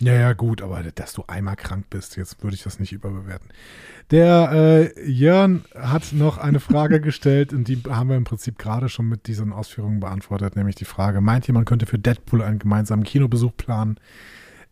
[0.00, 3.48] ja, ja, gut, aber dass du einmal krank bist, jetzt würde ich das nicht überbewerten.
[4.10, 8.88] Der äh, Jörn hat noch eine Frage gestellt und die haben wir im Prinzip gerade
[8.88, 12.58] schon mit diesen Ausführungen beantwortet, nämlich die Frage, meint ihr, man könnte für Deadpool einen
[12.58, 14.00] gemeinsamen Kinobesuch planen?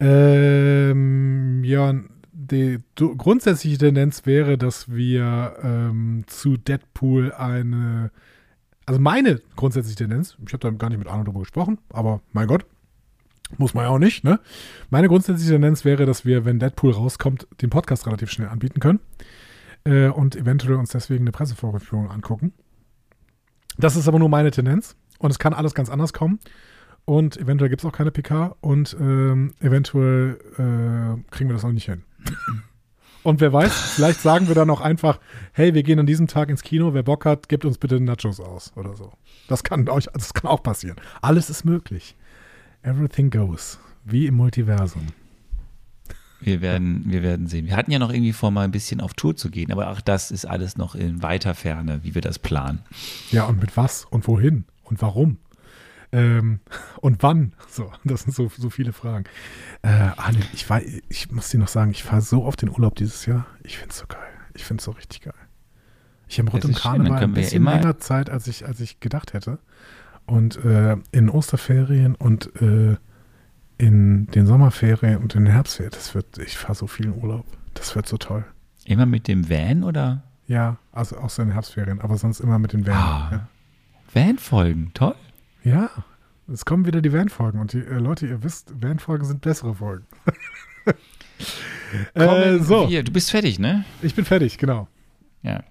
[0.01, 8.11] Ähm, Jörn, die grundsätzliche Tendenz wäre, dass wir ähm, zu Deadpool eine,
[8.87, 12.49] also meine grundsätzliche Tendenz, ich habe da gar nicht mit Arno drüber gesprochen, aber mein
[12.49, 12.65] Gott,
[13.59, 14.41] muss man ja auch nicht, ne?
[14.91, 19.01] Meine grundsätzliche Tendenz wäre, dass wir, wenn Deadpool rauskommt, den Podcast relativ schnell anbieten können
[19.85, 22.53] äh, und eventuell uns deswegen eine Pressevorführung angucken.
[23.77, 26.39] Das ist aber nur meine Tendenz und es kann alles ganz anders kommen.
[27.05, 31.73] Und eventuell gibt es auch keine PK und ähm, eventuell äh, kriegen wir das auch
[31.73, 32.03] nicht hin.
[33.23, 35.21] Und wer weiß, vielleicht sagen wir dann auch einfach,
[35.53, 38.41] hey, wir gehen an diesem Tag ins Kino, wer Bock hat, gebt uns bitte Nachos
[38.41, 39.13] aus oder so.
[39.47, 40.97] Das kann euch, das kann auch passieren.
[41.21, 42.17] Alles ist möglich.
[42.83, 43.79] Everything goes.
[44.05, 45.09] Wie im Multiversum.
[46.41, 47.67] Wir werden, wir werden sehen.
[47.67, 50.01] Wir hatten ja noch irgendwie vor, mal ein bisschen auf Tour zu gehen, aber auch
[50.01, 52.81] das ist alles noch in weiter Ferne, wie wir das planen.
[53.31, 55.37] Ja, und mit was und wohin und warum?
[56.13, 56.61] Ähm,
[57.01, 57.53] und wann?
[57.69, 59.25] So, das sind so, so viele Fragen.
[59.83, 62.97] Äh, Arne, ich, war, ich muss dir noch sagen, ich fahre so auf den Urlaub
[62.97, 63.47] dieses Jahr.
[63.63, 64.19] Ich finde es so geil.
[64.55, 65.35] Ich finde es so richtig geil.
[66.27, 69.01] Ich habe rund dann Karneval ein ja bisschen immer- länger Zeit, als ich, als ich
[69.01, 69.59] gedacht hätte.
[70.27, 72.97] Und äh, in Osterferien und äh,
[73.79, 77.47] in den Sommerferien und in den Herbstferien, das wird, ich fahre so viel in Urlaub.
[77.75, 78.45] Das wird so toll.
[78.85, 82.73] Immer mit dem Van oder Ja, also außer in den Herbstferien, aber sonst immer mit
[82.73, 82.95] den Van.
[82.95, 83.29] Ah.
[83.33, 83.49] Ja.
[84.13, 84.91] Van-Folgen?
[84.95, 85.15] Toll.
[85.63, 85.91] Ja,
[86.53, 90.05] Es kommen wieder die Van-Folgen und die äh, Leute, ihr wisst, Van-Folgen sind bessere Folgen.
[92.15, 93.85] äh, so, wir, du bist fertig, ne?
[94.03, 94.89] ich bin fertig, genau.
[95.43, 95.63] Ja.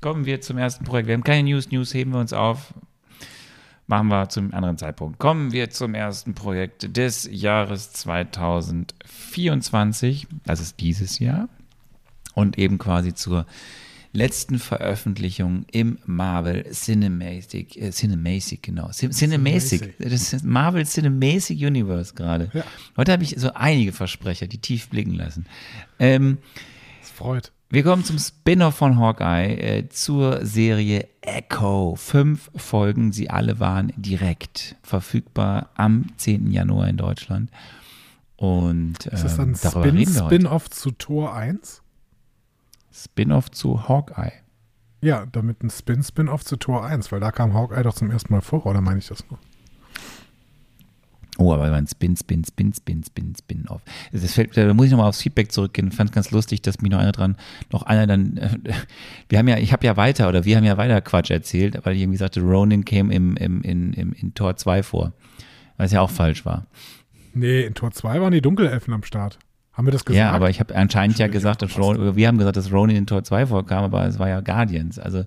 [0.00, 1.08] Kommen wir zum ersten Projekt.
[1.08, 1.70] Wir haben keine News.
[1.70, 2.74] News heben wir uns auf.
[3.86, 5.18] Machen wir zum anderen Zeitpunkt.
[5.18, 10.26] Kommen wir zum ersten Projekt des Jahres 2024.
[10.44, 11.48] Das ist dieses Jahr.
[12.34, 13.46] Und eben quasi zur
[14.12, 18.90] letzten Veröffentlichung im Marvel Cinematic, äh, Cinematic, genau.
[18.90, 19.94] Cin Cinematic.
[19.98, 22.50] Das ist Marvel Cinematic Universe gerade.
[22.52, 22.64] Ja.
[22.96, 25.46] Heute habe ich so einige Versprecher, die tief blicken lassen.
[25.98, 26.38] Ähm,
[27.02, 27.52] Es freut.
[27.70, 31.94] wir kommen zum Spin-off von Hawkeye äh, zur Serie Echo.
[31.96, 36.50] Fünf Folgen, sie alle waren direkt verfügbar am 10.
[36.50, 37.50] Januar in Deutschland.
[38.36, 40.34] Und Ist das ähm, dann darüber Spin- reden wir heute.
[40.34, 41.81] Spin-off zu Tor 1?
[42.92, 44.32] Spin-off zu Hawkeye.
[45.00, 48.40] Ja, damit ein Spin-Spin-off zu Tor 1, weil da kam Hawkeye doch zum ersten Mal
[48.40, 49.38] vor, oder meine ich das nur?
[51.38, 53.80] Oh, aber ein Spin, Spin, Spin, Spin, Spin, Spin-off.
[54.12, 55.88] Das fällt, da muss ich nochmal aufs Feedback zurückgehen.
[55.88, 57.36] Ich fand es ganz lustig, dass mich noch einer dran,
[57.72, 58.38] noch einer dann,
[59.28, 61.96] wir haben ja, ich habe ja weiter, oder wir haben ja weiter Quatsch erzählt, weil
[61.96, 65.12] ich irgendwie sagte, Ronin käme im, im, in, im, in Tor 2 vor.
[65.78, 66.66] Was ja auch falsch war.
[67.34, 69.38] Nee, in Tor 2 waren die Dunkelelfen am Start.
[69.72, 70.18] Haben wir das gesagt?
[70.18, 71.78] Ja, aber ich habe anscheinend ja gesagt, dass.
[71.78, 74.98] Ronin, wir haben gesagt, dass Ronin in Tor 2 vorkam, aber es war ja Guardians.
[74.98, 75.24] Also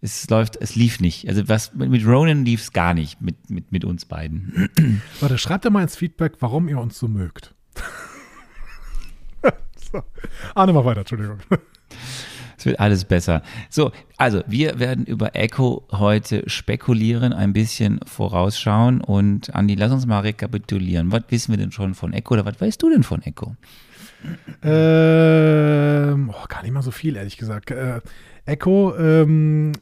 [0.00, 1.28] es läuft, es lief nicht.
[1.28, 4.68] Also was mit, Ronin lief es gar nicht mit, mit, mit uns beiden.
[5.20, 7.54] Warte, schreibt doch mal ins Feedback, warum ihr uns so mögt.
[9.92, 10.02] so.
[10.54, 11.38] Arne, mach weiter, Entschuldigung.
[12.62, 13.42] Es wird alles besser.
[13.70, 20.06] So, also wir werden über Echo heute spekulieren, ein bisschen vorausschauen und Andi, lass uns
[20.06, 21.10] mal rekapitulieren.
[21.10, 23.56] Was wissen wir denn schon von Echo oder was weißt du denn von Echo?
[24.62, 27.72] Ähm, oh, gar nicht mal so viel, ehrlich gesagt.
[27.72, 28.00] Äh,
[28.46, 29.72] Echo ähm,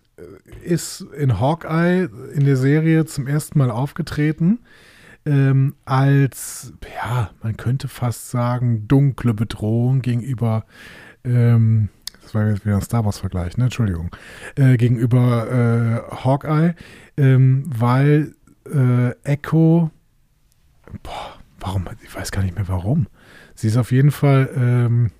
[0.64, 4.60] ist in Hawkeye in der Serie zum ersten Mal aufgetreten.
[5.26, 10.64] Ähm, als, ja, man könnte fast sagen, dunkle Bedrohung gegenüber,
[11.24, 11.90] ähm,
[12.22, 13.64] das war jetzt wieder ein Star Wars-Vergleich, ne?
[13.64, 14.10] Entschuldigung,
[14.56, 16.74] äh, gegenüber äh, Hawkeye,
[17.16, 18.34] ähm, weil
[18.66, 19.90] äh, Echo,
[21.02, 23.06] boah, warum, ich weiß gar nicht mehr warum.
[23.54, 25.10] Sie ist auf jeden Fall ähm,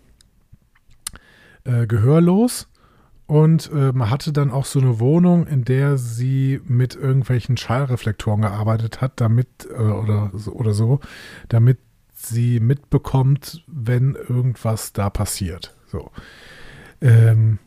[1.65, 2.69] äh, gehörlos
[3.27, 8.43] und äh, man hatte dann auch so eine Wohnung, in der sie mit irgendwelchen Schallreflektoren
[8.43, 10.99] gearbeitet hat, damit äh, oder, oder so,
[11.49, 11.79] damit
[12.13, 15.77] sie mitbekommt, wenn irgendwas da passiert.
[15.87, 16.11] So.
[17.01, 17.59] Ähm,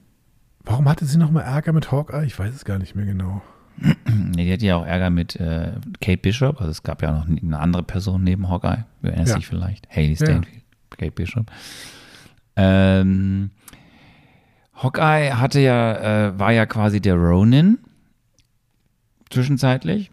[0.63, 2.25] warum hatte sie nochmal Ärger mit Hawkeye?
[2.25, 3.41] Ich weiß es gar nicht mehr genau.
[4.35, 6.59] Nee, die hatte ja auch Ärger mit äh, Kate Bishop.
[6.59, 8.85] Also es gab ja noch eine andere Person neben Hawkeye.
[9.01, 9.35] Du erinnerst Ja.
[9.37, 9.89] dich vielleicht.
[9.89, 10.15] Haley Ja.
[10.15, 11.51] Stanfield, Kate Bishop.
[12.55, 13.51] Ähm,
[14.75, 17.79] Hawkeye hatte ja, äh, war ja quasi der Ronin.
[19.29, 20.11] Zwischenzeitlich.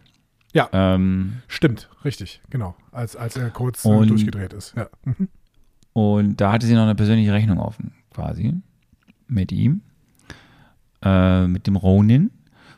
[0.53, 0.69] Ja.
[0.73, 2.75] Ähm, Stimmt, richtig, genau.
[2.91, 4.75] Als, als er kurz äh, Und- durchgedreht ist.
[4.75, 4.87] Ja.
[5.05, 5.29] Mhm.
[5.93, 8.53] Und da hatte sie noch eine persönliche Rechnung offen, quasi,
[9.31, 9.81] mit ihm,
[11.03, 12.31] äh, mit dem Ronin.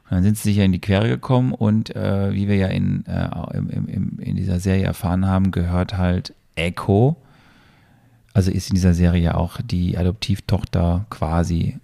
[0.03, 3.05] Und dann sind sie sicher in die Quere gekommen und äh, wie wir ja in,
[3.05, 7.17] äh, im, im, in dieser Serie erfahren haben, gehört halt Echo,
[8.33, 11.79] also ist in dieser Serie ja auch die Adoptivtochter quasi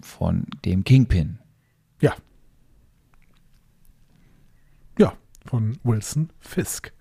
[0.00, 1.38] von dem Kingpin.
[2.00, 2.14] Ja.
[4.98, 5.12] Ja,
[5.44, 6.92] von Wilson Fisk.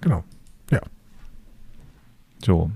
[0.00, 0.24] Genau.
[0.70, 0.80] Ja.
[2.44, 2.70] So.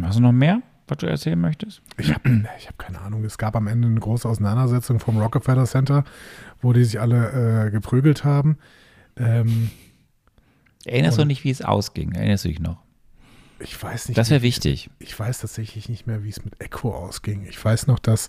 [0.00, 1.82] Hast du noch mehr, was du erzählen möchtest?
[1.96, 3.24] Ich habe ich hab keine Ahnung.
[3.24, 6.04] Es gab am Ende eine große Auseinandersetzung vom Rockefeller Center,
[6.60, 8.58] wo die sich alle äh, geprügelt haben.
[9.16, 9.70] Ähm,
[10.84, 12.12] Erinnerst du nicht, wie es ausging?
[12.12, 12.82] Erinnerst du dich noch?
[13.60, 14.18] ich weiß nicht.
[14.18, 14.90] Das wäre wichtig.
[14.98, 17.46] Ich weiß tatsächlich nicht mehr, wie es mit Echo ausging.
[17.48, 18.28] Ich weiß noch, dass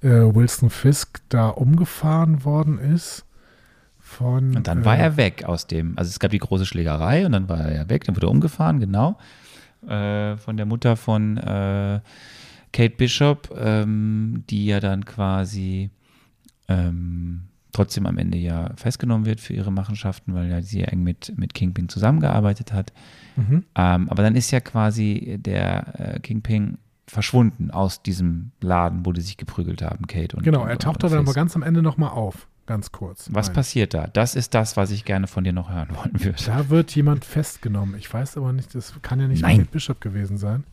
[0.00, 3.24] äh, Wilson Fisk da umgefahren worden ist.
[3.98, 7.24] Von, Und dann war äh, er weg aus dem, also es gab die große Schlägerei
[7.24, 9.16] und dann war er ja weg, dann wurde er umgefahren, genau,
[9.88, 12.00] äh, von der Mutter von äh,
[12.72, 15.90] Kate Bishop, ähm, die ja dann quasi
[16.68, 17.42] ähm,
[17.72, 21.32] trotzdem am Ende ja festgenommen wird für ihre Machenschaften, weil ja sie ja eng mit,
[21.36, 22.92] mit Kingpin zusammengearbeitet hat.
[23.36, 23.64] Mhm.
[23.74, 29.20] Ähm, aber dann ist ja quasi der äh, Kingpin verschwunden aus diesem Laden, wo die
[29.20, 32.10] sich geprügelt haben, Kate und Genau, er taucht und dann aber ganz am Ende nochmal
[32.10, 32.48] auf.
[32.66, 33.28] Ganz kurz.
[33.30, 33.54] Was Nein.
[33.56, 34.06] passiert da?
[34.06, 36.42] Das ist das, was ich gerne von dir noch hören wollen würde.
[36.46, 37.94] Da wird jemand festgenommen.
[37.98, 39.66] Ich weiß aber nicht, das kann ja nicht Nein.
[39.70, 40.64] Bishop gewesen sein.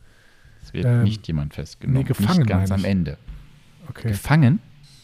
[0.64, 2.00] Es wird Ähm, nicht jemand festgenommen.
[2.00, 2.86] nee, gefangen, Nicht ganz am.
[2.86, 3.18] Ende.
[3.90, 4.60] Okay, Gefangen?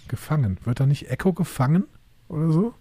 [0.08, 0.58] gefangen.
[0.64, 1.84] Wird da nicht Echo gefangen
[2.30, 2.74] oder so?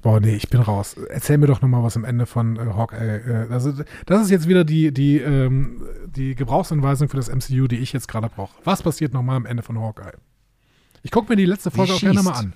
[0.00, 0.96] Boah, nee, ich bin raus.
[1.08, 3.46] Erzähl mir doch nochmal was am Ende von äh, Hawkeye.
[3.48, 3.72] Äh, also,
[4.06, 8.06] das ist jetzt wieder die, die, ähm, die Gebrauchsanweisung für das MCU, die ich jetzt
[8.06, 8.54] gerade brauche.
[8.62, 10.12] Was passiert nochmal am Ende von Hawkeye?
[11.02, 12.52] Ich gucke mir die letzte Folge auch gerne mal an.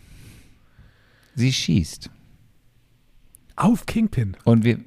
[1.35, 2.11] Sie schießt.
[3.57, 4.37] Auf Kingpin.
[4.45, 4.81] Und wir,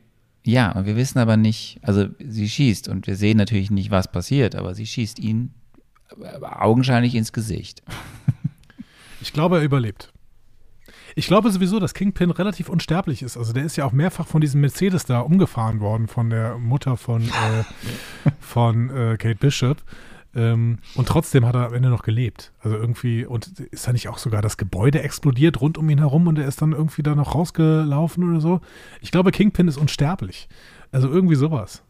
[0.44, 4.12] ja, und wir wissen aber nicht, also sie schießt und wir sehen natürlich nicht, was
[4.12, 5.54] passiert, aber sie schießt ihn
[6.22, 7.82] äh, augenscheinlich ins Gesicht.
[9.22, 10.14] Ich glaube, er überlebt.
[11.16, 13.38] Ich glaube sowieso, dass Kingpin relativ unsterblich ist.
[13.38, 16.96] Also der ist ja auch mehrfach von diesem Mercedes da umgefahren worden, von der Mutter
[16.96, 17.64] von, äh,
[18.40, 19.82] von äh, Kate Bishop.
[20.36, 22.52] Ähm, und trotzdem hat er am Ende noch gelebt.
[22.62, 26.28] Also irgendwie, und ist da nicht auch sogar das Gebäude explodiert rund um ihn herum
[26.28, 28.62] und er ist dann irgendwie da noch rausgelaufen oder so?
[29.02, 30.50] Ich glaube, Kingpin ist unsterblich.
[30.92, 31.84] Also irgendwie sowas.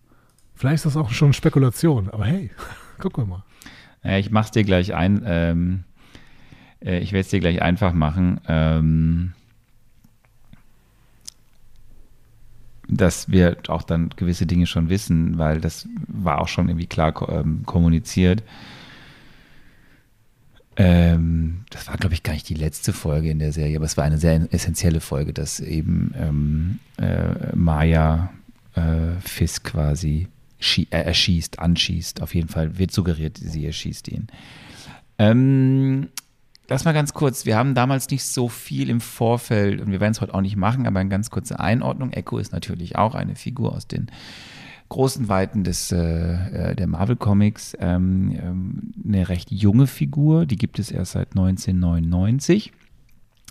[0.54, 2.52] Vielleicht ist das auch schon Spekulation, aber hey,
[3.00, 3.44] gucken wir mal.
[4.04, 5.24] Ja, ich mach's dir gleich ein.
[5.26, 5.84] Ähm,
[6.80, 8.40] äh, ich werde es dir gleich einfach machen.
[8.48, 9.34] Ähm,
[12.88, 17.14] dass wir auch dann gewisse Dinge schon wissen, weil das war auch schon irgendwie klar
[17.30, 18.44] ähm, kommuniziert.
[20.78, 23.98] Ähm, das war, glaube ich, gar nicht die letzte Folge in der Serie, aber es
[23.98, 28.32] war eine sehr essentielle Folge, dass eben ähm, äh, Maya
[28.76, 30.28] äh, Fisk quasi
[30.60, 32.22] äh, erschießt, anschießt.
[32.22, 34.28] Auf jeden Fall wird suggeriert, sie erschießt ihn.
[35.18, 36.10] Ähm,
[36.68, 40.14] Lass mal ganz kurz, wir haben damals nicht so viel im Vorfeld und wir werden
[40.14, 42.12] es heute auch nicht machen, aber eine ganz kurze Einordnung.
[42.12, 44.08] Echo ist natürlich auch eine Figur aus den
[44.90, 47.78] großen Weiten des, äh, äh der Marvel Comics.
[47.80, 52.74] Ähm, ähm, eine recht junge Figur, die gibt es erst seit 1999.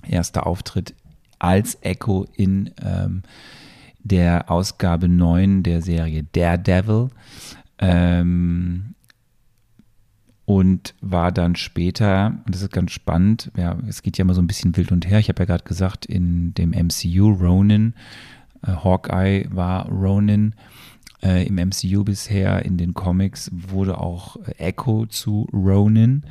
[0.08, 0.94] Erster Auftritt
[1.38, 3.22] als Echo in ähm,
[4.00, 7.10] der Ausgabe 9 der Serie Daredevil.
[7.78, 8.94] Ähm,
[10.46, 14.42] und war dann später, und das ist ganz spannend, ja, es geht ja immer so
[14.42, 15.18] ein bisschen wild und her.
[15.18, 17.94] Ich habe ja gerade gesagt, in dem MCU Ronin,
[18.62, 20.54] äh, Hawkeye war Ronin
[21.22, 26.24] äh, im MCU bisher, in den Comics wurde auch Echo zu Ronin.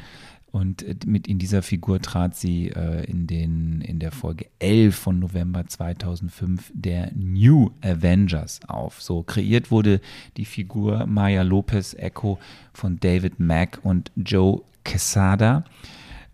[0.53, 4.95] Und äh, mit in dieser Figur trat sie äh, in, den, in der Folge 11
[4.95, 9.01] von November 2005 der New Avengers auf.
[9.01, 9.99] So kreiert wurde
[10.37, 12.37] die Figur Maya Lopez Echo
[12.71, 15.63] von David Mack und Joe Quesada.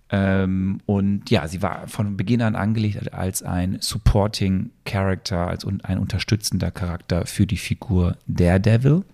[0.09, 5.97] Ähm, und ja, sie war von Beginn an angelegt als ein Supporting Character, als ein
[5.97, 9.05] unterstützender Charakter für die Figur Daredevil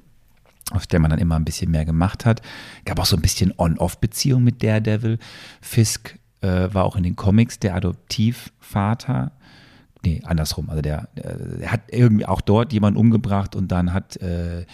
[0.71, 2.41] auf der man dann immer ein bisschen mehr gemacht hat.
[2.85, 5.19] Gab auch so ein bisschen On-Off-Beziehung mit Daredevil.
[5.61, 9.31] Fisk äh, war auch in den Comics der Adoptivvater.
[10.03, 10.69] Nee, andersrum.
[10.69, 14.65] Also der, der, hat irgendwie auch dort jemanden umgebracht und dann hat äh,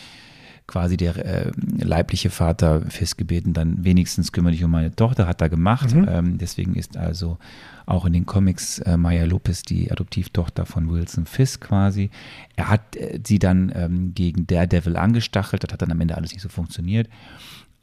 [0.71, 5.41] quasi der äh, leibliche Vater Fisk gebeten, dann wenigstens kümmere dich um meine Tochter, hat
[5.41, 5.93] er gemacht.
[5.93, 6.07] Mhm.
[6.09, 7.37] Ähm, deswegen ist also
[7.85, 12.09] auch in den Comics äh, Maya Lopez, die Adoptivtochter von Wilson Fisk quasi.
[12.55, 16.31] Er hat äh, sie dann ähm, gegen Daredevil angestachelt, das hat dann am Ende alles
[16.31, 17.09] nicht so funktioniert.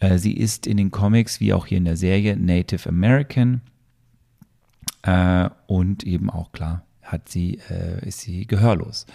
[0.00, 3.60] Äh, sie ist in den Comics wie auch hier in der Serie Native American
[5.02, 9.06] äh, und eben auch klar hat sie, äh, ist sie gehörlos.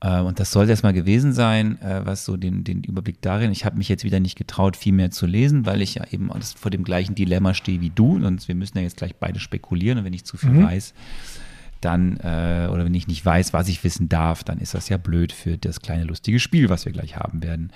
[0.00, 3.50] Äh, und das sollte erstmal gewesen sein, äh, was so den, den Überblick darin.
[3.50, 6.30] Ich habe mich jetzt wieder nicht getraut, viel mehr zu lesen, weil ich ja eben
[6.56, 8.16] vor dem gleichen Dilemma stehe wie du.
[8.16, 9.98] Und wir müssen ja jetzt gleich beide spekulieren.
[9.98, 10.64] Und wenn ich zu viel mhm.
[10.64, 10.94] weiß,
[11.80, 14.96] dann, äh, oder wenn ich nicht weiß, was ich wissen darf, dann ist das ja
[14.96, 17.72] blöd für das kleine lustige Spiel, was wir gleich haben werden.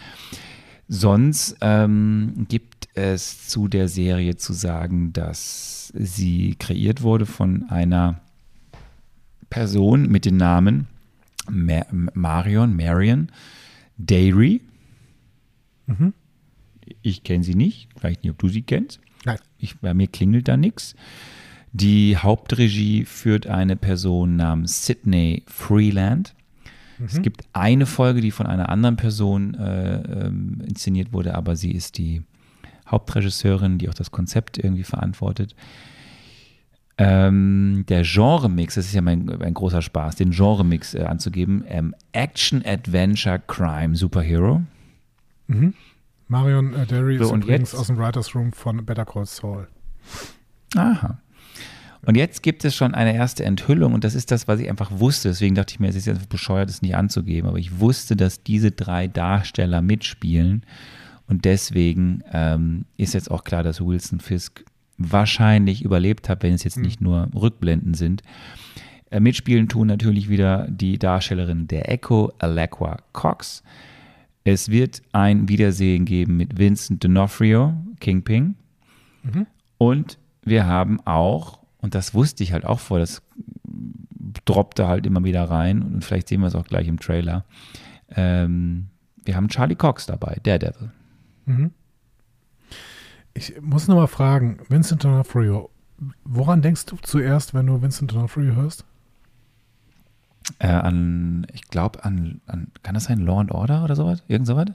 [0.89, 8.21] Sonst ähm, gibt es zu der Serie zu sagen, dass sie kreiert wurde von einer
[9.49, 10.89] Person mit dem Namen
[11.51, 13.31] Mar Marion, Marion
[13.99, 14.61] Dairy.
[15.87, 16.13] Mhm.
[17.03, 17.89] Ich kenne sie nicht.
[17.97, 19.01] Vielleicht nicht, ob du sie kennst.
[19.25, 19.39] Nein.
[19.59, 20.95] Ich, bei mir klingelt da nichts.
[21.73, 26.35] Die Hauptregie führt eine Person namens Sydney Freeland.
[26.99, 27.07] Mhm.
[27.07, 31.73] Es gibt eine Folge, die von einer anderen Person äh, ähm, inszeniert wurde, aber sie
[31.73, 32.23] ist die
[32.87, 35.55] Hauptregisseurin, die auch das Konzept irgendwie verantwortet.
[36.99, 41.65] Ähm, der Genre-Mix, das ist ja mein, mein großer Spaß, den Genre-Mix äh, anzugeben.
[41.67, 44.63] Ähm, Action, Adventure, Crime, Superhero.
[45.47, 45.75] Mhm.
[46.29, 47.81] Marion äh, Derry so, ist und übrigens jetzt?
[47.81, 49.69] aus dem Writers Room von Better Call Saul.
[50.77, 51.19] Aha.
[52.05, 54.91] Und jetzt gibt es schon eine erste Enthüllung und das ist das, was ich einfach
[54.91, 55.29] wusste.
[55.29, 57.49] Deswegen dachte ich mir, es ist jetzt bescheuert, es nicht anzugeben.
[57.49, 60.65] Aber ich wusste, dass diese drei Darsteller mitspielen
[61.29, 64.65] und deswegen ähm, ist jetzt auch klar, dass Wilson Fisk
[64.99, 68.23] wahrscheinlich überlebt habe, wenn es jetzt nicht nur Rückblenden sind.
[69.11, 73.63] Äh, mitspielen tun natürlich wieder die Darstellerin der Echo, Alekwa Cox.
[74.45, 78.57] Es wird ein Wiedersehen geben mit Vincent D'Onofrio, Kingpin.
[79.23, 79.47] Mhm.
[79.79, 83.23] Und wir haben auch, und das wusste ich halt auch vor, das
[84.45, 87.45] droppte halt immer wieder rein und vielleicht sehen wir es auch gleich im Trailer.
[88.15, 88.87] Ähm,
[89.25, 90.91] wir haben Charlie Cox dabei, Daredevil.
[91.47, 91.71] Mhm.
[93.35, 95.69] Ich muss noch mal fragen, Vincent D'Onofrio,
[96.25, 98.85] woran denkst du zuerst, wenn du Vincent D'Onofrio hörst?
[100.59, 104.23] Äh, an, ich glaube, an, an, kann das sein, Law and Order oder sowas?
[104.29, 104.67] Irgend sowas?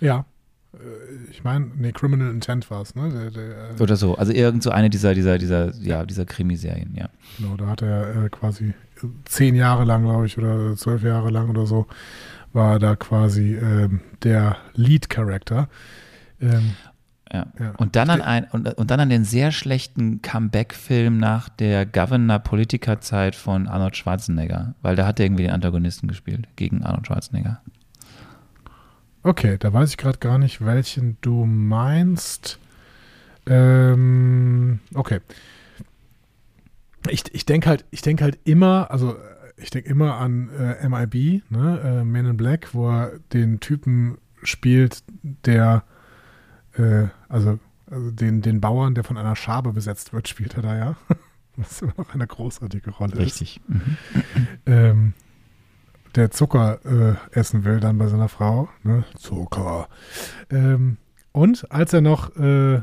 [0.00, 0.24] Ja.
[0.72, 3.10] Äh, Ich meine, nee, Criminal Intent war es, ne?
[3.10, 4.16] Der, der, äh, Oder so.
[4.16, 7.10] Also irgend so eine dieser, dieser, dieser, ja, dieser Krimiserien, ja.
[7.38, 8.74] Genau, da hat er äh, quasi
[9.26, 11.86] zehn Jahre lang, glaube ich, oder zwölf Jahre lang oder so,
[12.52, 15.68] war da quasi ähm, der Lead-Character.
[16.40, 16.72] Ähm,
[17.32, 17.46] Ja.
[17.58, 17.70] Ja.
[17.76, 23.36] Und, dann an ein, und, und dann an den sehr schlechten Comeback-Film nach der Governor-Politiker-Zeit
[23.36, 27.60] von Arnold Schwarzenegger, weil da hat er irgendwie den Antagonisten gespielt gegen Arnold Schwarzenegger.
[29.22, 32.58] okay, da weiß ich gerade gar nicht, welchen du meinst.
[33.46, 35.20] Ähm, okay.
[37.08, 39.16] Ich, ich denke halt, ich denke halt immer, also äh,
[39.56, 44.18] ich denke immer an äh, MIB, ne, äh, Man in Black, wo er den Typen
[44.42, 45.84] spielt, der
[46.76, 47.58] äh, also,
[47.90, 50.96] also den, den Bauern, der von einer Schabe besetzt wird, spielt er da ja.
[51.56, 53.18] Was immer noch eine großartige Rolle ist.
[53.18, 53.60] Richtig.
[53.66, 53.96] Mhm.
[54.66, 55.14] Ähm,
[56.14, 58.68] der Zucker äh, essen will dann bei seiner Frau.
[58.82, 59.04] Ne?
[59.16, 59.88] Zucker.
[60.50, 60.96] Ähm,
[61.32, 62.82] und als er noch äh,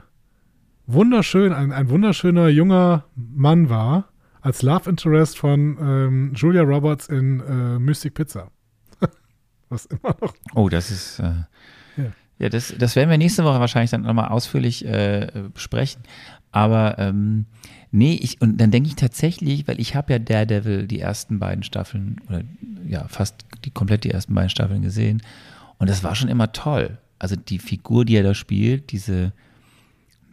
[0.86, 4.10] wunderschön, ein, ein wunderschöner junger Mann war,
[4.42, 8.50] als Love Interest von ähm, Julia Roberts in äh, Mystic Pizza.
[9.70, 10.34] Was immer noch.
[10.56, 11.20] Oh, das ist.
[11.20, 11.44] Äh,
[12.40, 12.50] Ja.
[12.50, 16.02] das, das werden wir nächste Woche wahrscheinlich dann nochmal ausführlich äh, besprechen.
[16.52, 17.46] Aber ähm,
[17.92, 21.64] nee, ich, und dann denke ich tatsächlich, weil ich habe ja Daredevil die ersten beiden
[21.64, 22.42] Staffeln, oder
[22.88, 25.22] ja, fast die, komplett die ersten beiden Staffeln gesehen.
[25.78, 26.98] Und das war schon immer toll.
[27.20, 29.34] Also die Figur, die er da spielt, diese,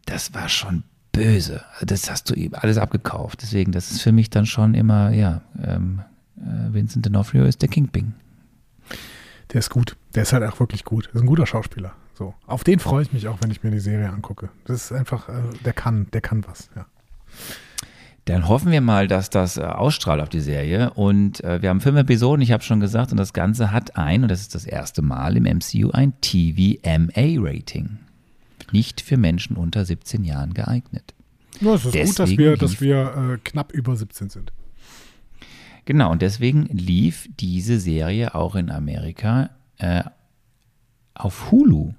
[0.07, 1.63] das war schon böse.
[1.75, 3.41] Also das hast du ihm alles abgekauft.
[3.43, 6.03] Deswegen, das ist für mich dann schon immer, ja, ähm,
[6.39, 8.15] äh, Vincent D'Onofrio ist der Kingpin.
[9.53, 9.97] Der ist gut.
[10.15, 11.07] Der ist halt auch wirklich gut.
[11.07, 11.93] Das ist ein guter Schauspieler.
[12.15, 12.35] So.
[12.47, 14.49] Auf den freue ich mich auch, wenn ich mir die Serie angucke.
[14.65, 16.87] Das ist einfach, äh, der kann, der kann was, ja.
[18.27, 20.91] Dann hoffen wir mal, dass das äh, ausstrahlt auf die Serie.
[20.95, 24.23] Und äh, wir haben fünf Episoden, ich habe schon gesagt, und das Ganze hat ein,
[24.23, 27.99] und das ist das erste Mal im MCU, ein TVMA-Rating.
[28.73, 31.15] Nicht für Menschen unter 17 Jahren geeignet.
[31.61, 34.53] Ja, es ist gut, dass Deswegen wir, dass wir äh, knapp über 17 sind.
[35.85, 39.51] Genau, und deswegen lief diese Serie auch in Amerika
[39.85, 40.05] äh,
[41.13, 41.93] auf Hulu.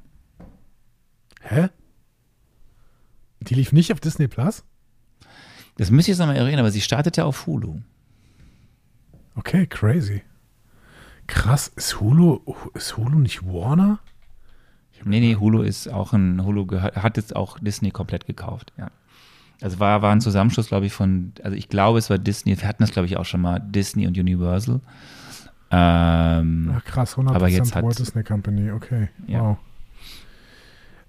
[1.41, 1.69] Hä?
[3.41, 4.63] Die lief nicht auf Disney Plus?
[5.77, 7.81] Das müsste ich jetzt nochmal erinnern, aber sie startet ja auf Hulu.
[9.35, 10.23] Okay, crazy.
[11.27, 12.39] Krass, ist Hulu,
[12.73, 13.99] ist Hulu nicht Warner?
[15.03, 18.89] Nee, nee, Hulu ist auch ein, Hulu gehört, hat jetzt auch Disney komplett gekauft, ja.
[19.61, 22.67] Also war, war ein Zusammenschluss, glaube ich, von, also ich glaube, es war Disney, wir
[22.67, 24.81] hatten das, glaube ich, auch schon mal, Disney und Universal.
[25.77, 29.09] Ähm, Ach krass, 100% Aber jetzt hat- Walt Disney Company, okay.
[29.27, 29.41] Ja.
[29.41, 29.57] Wow.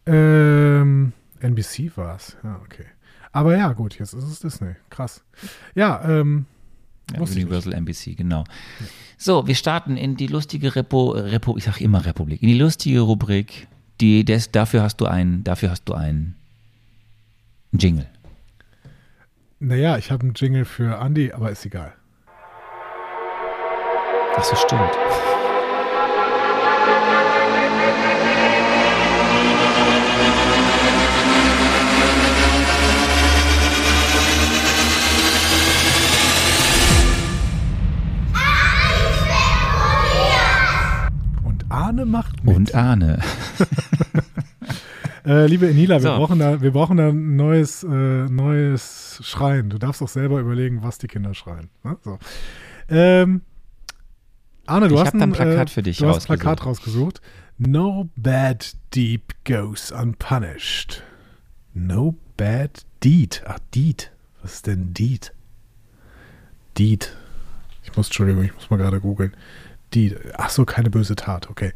[0.07, 2.85] Ähm, NBC war es, ja, okay.
[3.33, 4.75] Aber ja, gut, jetzt ist es Disney.
[4.89, 5.23] Krass.
[5.75, 6.47] Ja, ähm,
[7.13, 8.45] ja, Universal NBC, genau.
[9.19, 13.01] So, wir starten in die lustige Repo, Repo ich sage immer Republik, in die lustige
[13.01, 13.69] Rubrik,
[14.01, 16.35] die, des, dafür hast du einen, dafür hast du einen
[17.73, 18.07] Jingle.
[19.61, 21.93] naja, ich habe einen Jingle für Andy, aber ist egal.
[24.39, 24.93] Ach so, stimmt.
[41.45, 42.57] Und Arne macht mit.
[42.57, 43.21] Und Arne.
[45.29, 46.17] Äh, liebe Enila, wir, So.
[46.19, 49.71] brauchen da, wir brauchen da ein neues, äh, neues Schreien.
[49.71, 51.69] Du darfst doch selber überlegen, was die Kinder schreien.
[51.83, 51.97] Ne?
[52.05, 52.17] So.
[52.89, 53.41] Ähm,
[54.67, 56.41] Arne, du Ich hast ein äh, Plakat für dich Du hast ein rausgesucht.
[56.41, 57.21] Plakat rausgesucht.
[57.59, 61.03] No bad deed goes unpunished.
[61.73, 63.43] No bad deed.
[63.47, 64.11] Ach, deed.
[64.43, 65.33] Was ist denn deed?
[66.77, 67.17] Deed.
[67.83, 69.35] Ich muss, Entschuldigung, ich muss mal gerade googeln.
[69.95, 70.19] Deed.
[70.37, 71.49] Ach so, keine böse Tat.
[71.49, 71.73] Okay.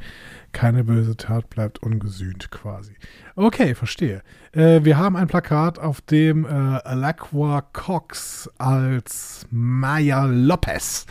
[0.53, 2.95] Keine böse Tat bleibt ungesühnt quasi.
[3.37, 4.23] Okay, verstehe.
[4.53, 11.07] Äh, wir haben ein Plakat, auf dem äh, Alacqua Cox als Maya Lopez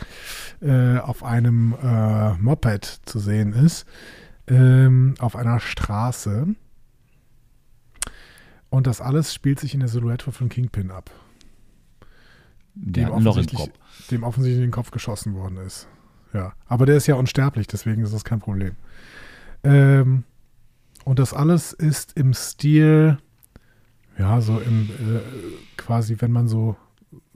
[0.60, 3.86] äh, auf einem äh, Moped zu sehen ist.
[4.46, 6.48] Ähm, auf einer Straße.
[8.68, 11.10] Und das alles spielt sich in der Silhouette von Kingpin ab.
[12.74, 13.70] Loch im offensichtlich-
[14.10, 15.88] dem offensichtlich in den Kopf geschossen worden ist.
[16.32, 18.76] Ja, aber der ist ja unsterblich, deswegen ist das kein Problem.
[19.64, 20.24] Ähm,
[21.04, 23.18] und das alles ist im Stil,
[24.18, 25.20] ja, so im, äh,
[25.76, 26.76] quasi, wenn man so,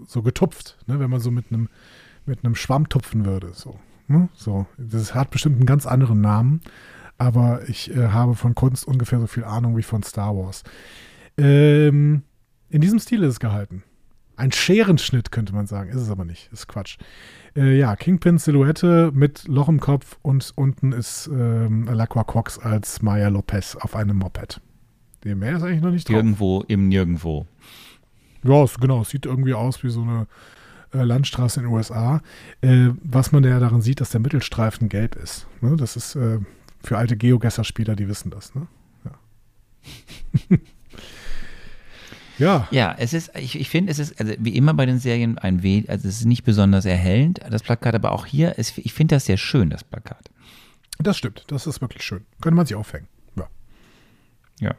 [0.06, 1.00] so getupft, ne?
[1.00, 1.68] wenn man so mit einem
[2.26, 3.78] mit einem Schwamm tupfen würde, so.
[4.06, 4.28] Ne?
[4.34, 6.60] So, das hat bestimmt einen ganz anderen Namen,
[7.16, 10.62] aber ich äh, habe von Kunst ungefähr so viel Ahnung wie von Star Wars.
[11.38, 12.22] Ähm,
[12.68, 13.82] in diesem Stil ist es gehalten.
[14.36, 16.98] Ein Scherenschnitt könnte man sagen, ist es aber nicht, ist Quatsch.
[17.56, 23.28] Äh, ja, Kingpin-Silhouette mit Loch im Kopf und unten ist ähm, Lacqua Cox als Maya
[23.28, 24.60] Lopez auf einem Moped.
[25.22, 26.16] Der mehr ist eigentlich noch nicht drauf.
[26.16, 27.46] Irgendwo im Nirgendwo.
[28.42, 30.26] Ja, es, genau, es sieht irgendwie aus wie so eine
[30.92, 32.20] äh, Landstraße in den USA.
[32.60, 35.46] Äh, was man ja daran sieht, dass der Mittelstreifen gelb ist.
[35.60, 35.76] Ne?
[35.76, 36.40] Das ist äh,
[36.82, 38.54] für alte Geogesser-Spieler, die wissen das.
[38.54, 38.66] Ne?
[39.04, 40.58] Ja.
[42.38, 42.66] ja.
[42.70, 45.62] Ja, es ist, ich, ich finde, es ist, also wie immer bei den Serien ein
[45.62, 49.16] weh, also es ist nicht besonders erhellend, das Plakat, aber auch hier, ist, ich finde
[49.16, 50.30] das sehr schön, das Plakat.
[50.98, 52.24] Das stimmt, das ist wirklich schön.
[52.40, 53.08] Könnte man sich aufhängen.
[53.36, 53.48] Ja.
[54.60, 54.74] Ja.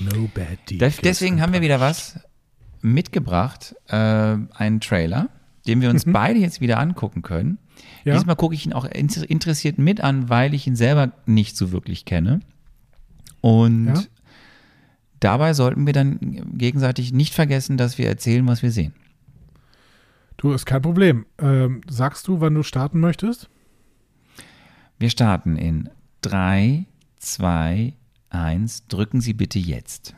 [0.00, 0.80] No bad deed.
[0.82, 2.20] Das, deswegen haben wir wieder was
[2.80, 5.28] mitgebracht, äh, einen Trailer,
[5.66, 7.58] den wir uns beide jetzt wieder angucken können.
[8.04, 8.14] Ja.
[8.14, 11.72] Diesmal gucke ich ihn auch inter- interessiert mit an, weil ich ihn selber nicht so
[11.72, 12.40] wirklich kenne.
[13.40, 14.02] Und Ja.
[15.20, 16.18] Dabei sollten wir dann
[16.56, 18.94] gegenseitig nicht vergessen, dass wir erzählen, was wir sehen.
[20.36, 21.26] Du, ist kein Problem.
[21.38, 23.48] Ähm, sagst du, wann du starten möchtest?
[24.98, 25.90] Wir starten in
[26.22, 26.86] 3,
[27.18, 27.94] 2,
[28.30, 28.86] 1.
[28.86, 30.14] Drücken Sie bitte jetzt.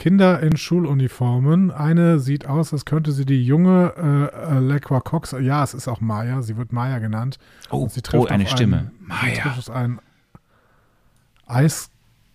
[0.00, 1.70] Kinder in Schuluniformen.
[1.70, 6.00] Eine sieht aus, als könnte sie die junge äh, Lacqua Cox, ja, es ist auch
[6.00, 7.38] Maya, sie wird Maya genannt.
[7.70, 8.78] Oh, sie trifft oh, eine Stimme.
[8.78, 9.34] Einen, Maya.
[9.34, 10.00] Sie trifft auf einen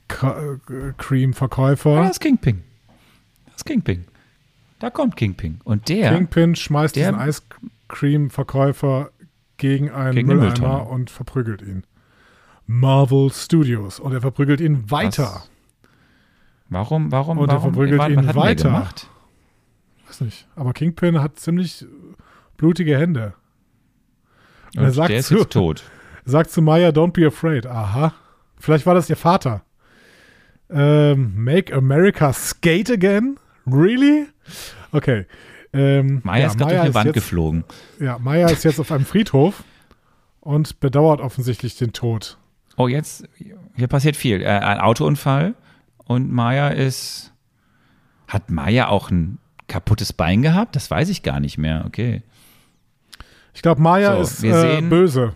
[0.09, 1.95] Eiscreme-Verkäufer.
[1.97, 2.63] Das ist Kingpin.
[3.47, 4.05] Das ist Kingpin.
[4.79, 5.59] Da kommt Kingpin.
[5.63, 9.11] Und der, Kingpin schmeißt Der- diesen Eiscreme-Verkäufer
[9.57, 11.83] gegen einen Gegen Mülleimer und verprügelt ihn.
[12.67, 13.99] Marvel Studios.
[13.99, 15.23] Und er verprügelt ihn weiter.
[15.33, 15.49] Was?
[16.69, 17.73] warum, warum, Und er warum?
[17.73, 18.69] verprügelt was ihn weiter.
[18.69, 19.07] gemacht?
[20.07, 20.47] Weiß nicht.
[20.55, 21.85] Aber Kingpin hat ziemlich
[22.57, 23.33] blutige Hände.
[24.75, 25.83] Und er Und sagt der ist zu, tot.
[26.25, 27.65] sagt zu Maya, don't be afraid.
[27.65, 28.13] Aha.
[28.59, 29.61] Vielleicht war das ihr Vater.
[30.69, 33.37] Ähm, make America skate again?
[33.65, 34.27] Really?
[34.91, 35.25] Okay.
[35.73, 37.63] Ähm, Maya ja, ist gerade durch eine Wand jetzt, geflogen.
[37.99, 39.63] Ja, Maya ist jetzt auf einem Friedhof
[40.39, 42.37] und bedauert offensichtlich den Tod.
[42.77, 43.27] Oh, jetzt,
[43.75, 44.41] hier passiert viel.
[44.41, 45.55] Äh, ein Autounfall
[46.05, 47.31] und Maya ist.
[48.27, 49.37] Hat Maya auch ein
[49.67, 50.75] kaputtes Bein gehabt?
[50.75, 51.83] Das weiß ich gar nicht mehr.
[51.85, 52.23] Okay.
[53.53, 55.35] Ich glaube, Maya So, ist äh, böse.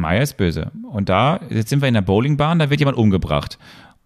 [0.00, 0.70] Maya ist böse.
[0.90, 3.58] Und da, jetzt sind wir in der Bowlingbahn, da wird jemand umgebracht.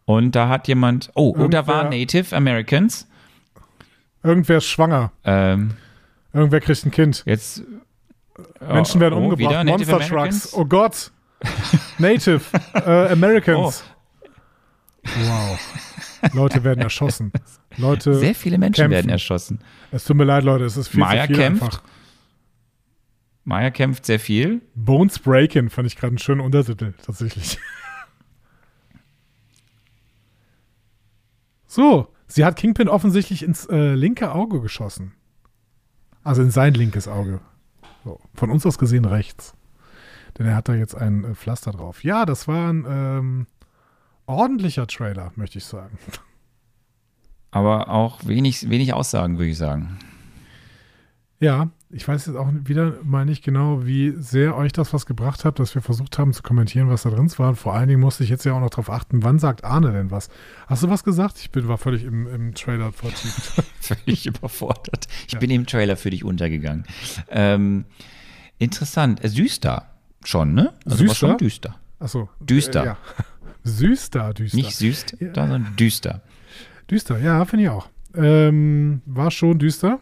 [0.04, 1.10] Und da hat jemand.
[1.14, 3.08] Oh, oh da Irgendwer- waren Native Americans.
[4.22, 5.12] Irgendwer ist schwanger.
[5.24, 5.72] Ähm,
[6.32, 7.22] Irgendwer kriegt ein Kind.
[7.26, 7.62] jetzt.
[8.60, 9.50] Menschen werden oh, umgebracht.
[9.50, 10.42] wieder Native Monster Americans?
[10.42, 10.54] Trucks.
[10.54, 11.10] Oh Gott.
[11.98, 12.40] Native
[12.74, 13.84] äh, Americans.
[15.04, 15.58] Wow.
[16.32, 17.32] Leute werden erschossen.
[17.76, 18.92] Leute, Sehr viele Menschen kämpfen.
[18.92, 19.60] werden erschossen.
[19.90, 21.62] es tut mir leid, Leute, es ist viel Maya zu viel kämpft.
[21.62, 21.82] einfach.
[23.44, 24.62] Maya kämpft sehr viel.
[24.74, 27.58] Bones Breaking fand ich gerade einen schönen Untertitel, tatsächlich.
[31.66, 35.12] so, sie hat Kingpin offensichtlich ins äh, linke Auge geschossen.
[36.22, 37.40] Also in sein linkes Auge.
[38.04, 39.54] So, von uns aus gesehen rechts.
[40.38, 42.04] Denn er hat da jetzt ein äh, Pflaster drauf.
[42.04, 43.46] Ja, das war ein ähm,
[44.26, 45.98] ordentlicher Trailer, möchte ich sagen.
[47.50, 49.98] Aber auch wenig, wenig Aussagen, würde ich sagen.
[51.38, 55.44] Ja, ich weiß jetzt auch wieder mal nicht genau, wie sehr euch das was gebracht
[55.44, 57.50] hat, dass wir versucht haben zu kommentieren, was da drin war.
[57.50, 59.92] Und vor allen Dingen musste ich jetzt ja auch noch darauf achten, wann sagt Arne
[59.92, 60.30] denn was?
[60.66, 61.38] Hast du was gesagt?
[61.40, 63.62] Ich bin, war völlig im, im Trailer vertieft.
[63.80, 65.06] Völlig überfordert.
[65.26, 65.38] Ich Ja.
[65.38, 66.84] bin im Trailer für dich untergegangen.
[67.28, 67.84] Ähm,
[68.58, 69.22] interessant.
[69.24, 69.90] Äh, Süßter
[70.24, 70.72] schon, ne?
[70.86, 71.14] Also war Süßter?
[71.28, 71.74] schon düster.
[71.98, 72.28] Achso.
[72.40, 72.82] Düster.
[72.82, 72.96] Äh, ja.
[73.64, 74.56] Süßter, düster.
[74.56, 75.34] Nicht süß, Ja.
[75.34, 76.22] sondern düster.
[76.90, 77.88] Düster, ja, finde ich auch.
[78.14, 80.00] Ähm, war schon düster.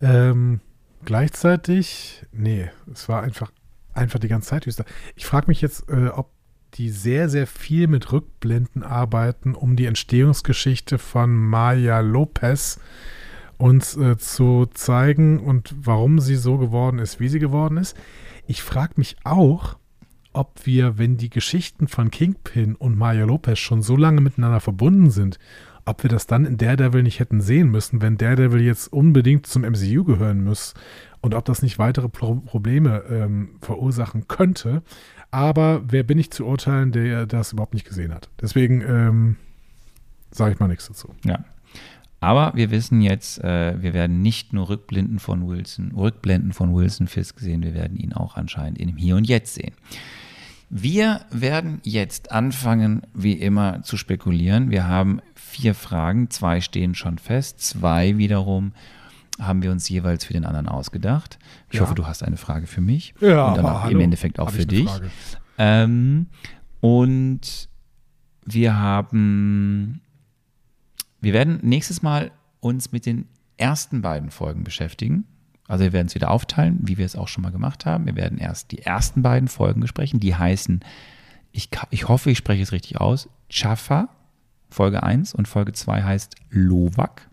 [0.00, 0.60] Ähm,
[1.04, 3.52] gleichzeitig, nee, es war einfach,
[3.92, 4.84] einfach die ganze Zeit düster.
[5.16, 6.30] Ich frage mich jetzt, äh, ob
[6.74, 12.78] die sehr, sehr viel mit Rückblenden arbeiten, um die Entstehungsgeschichte von Maya Lopez
[13.58, 17.96] uns äh, zu zeigen und warum sie so geworden ist, wie sie geworden ist.
[18.46, 19.76] Ich frage mich auch,
[20.32, 25.10] ob wir, wenn die Geschichten von Kingpin und Maya Lopez schon so lange miteinander verbunden
[25.10, 25.38] sind,
[25.90, 29.62] ob wir das dann in Daredevil nicht hätten sehen müssen, wenn Daredevil jetzt unbedingt zum
[29.62, 30.74] MCU gehören muss
[31.20, 34.82] und ob das nicht weitere Pro Probleme ähm, verursachen könnte.
[35.32, 38.30] Aber wer bin ich zu urteilen, der das überhaupt nicht gesehen hat?
[38.40, 39.36] Deswegen ähm,
[40.30, 41.12] sage ich mal nichts dazu.
[41.24, 41.44] Ja.
[42.20, 47.08] Aber wir wissen jetzt, äh, wir werden nicht nur Rückblenden von Wilson, Rückblenden von Wilson
[47.08, 49.72] Fisk sehen, wir werden ihn auch anscheinend in dem Hier und Jetzt sehen.
[50.72, 54.70] Wir werden jetzt anfangen, wie immer, zu spekulieren.
[54.70, 55.20] Wir haben
[55.50, 58.72] vier Fragen, zwei stehen schon fest, zwei wiederum
[59.40, 61.38] haben wir uns jeweils für den anderen ausgedacht.
[61.70, 61.82] Ich Ja.
[61.82, 64.38] hoffe, du hast eine Frage für mich Ja, und dann aber auch hallo, im Endeffekt
[64.38, 64.88] auch für dich.
[65.58, 66.26] Ähm,
[66.80, 67.68] und
[68.44, 70.00] wir haben
[71.22, 72.30] wir werden nächstes Mal
[72.60, 73.26] uns mit den
[73.56, 75.24] ersten beiden Folgen beschäftigen.
[75.68, 78.06] Also wir werden es wieder aufteilen, wie wir es auch schon mal gemacht haben.
[78.06, 80.18] Wir werden erst die ersten beiden Folgen besprechen.
[80.20, 80.80] Die heißen,
[81.52, 84.08] ich, ich hoffe, ich spreche es richtig aus, Chaffa,
[84.70, 87.28] Folge 1 und Folge 2 heißt Lovak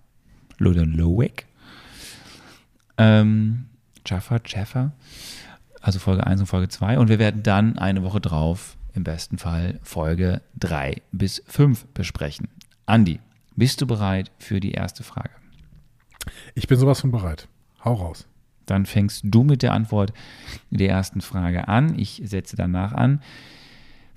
[0.60, 1.46] oder Lowek.
[2.98, 3.68] Ähm,
[4.06, 4.92] Jaffa, Jaffa,
[5.82, 6.98] also Folge 1 und Folge 2.
[6.98, 12.48] Und wir werden dann eine Woche drauf, im besten Fall, Folge 3 bis 5 besprechen.
[12.86, 13.20] Andi,
[13.56, 15.32] bist du bereit für die erste Frage?
[16.56, 17.48] Ich bin sowas von bereit.
[17.84, 18.28] Hau raus.
[18.66, 20.14] Dann fängst du mit der Antwort
[20.70, 21.98] der ersten Frage an.
[21.98, 23.22] Ich setze danach an.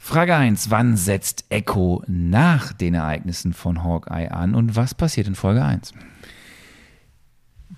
[0.03, 0.71] Frage 1.
[0.71, 5.93] Wann setzt Echo nach den Ereignissen von Hawkeye an und was passiert in Folge 1?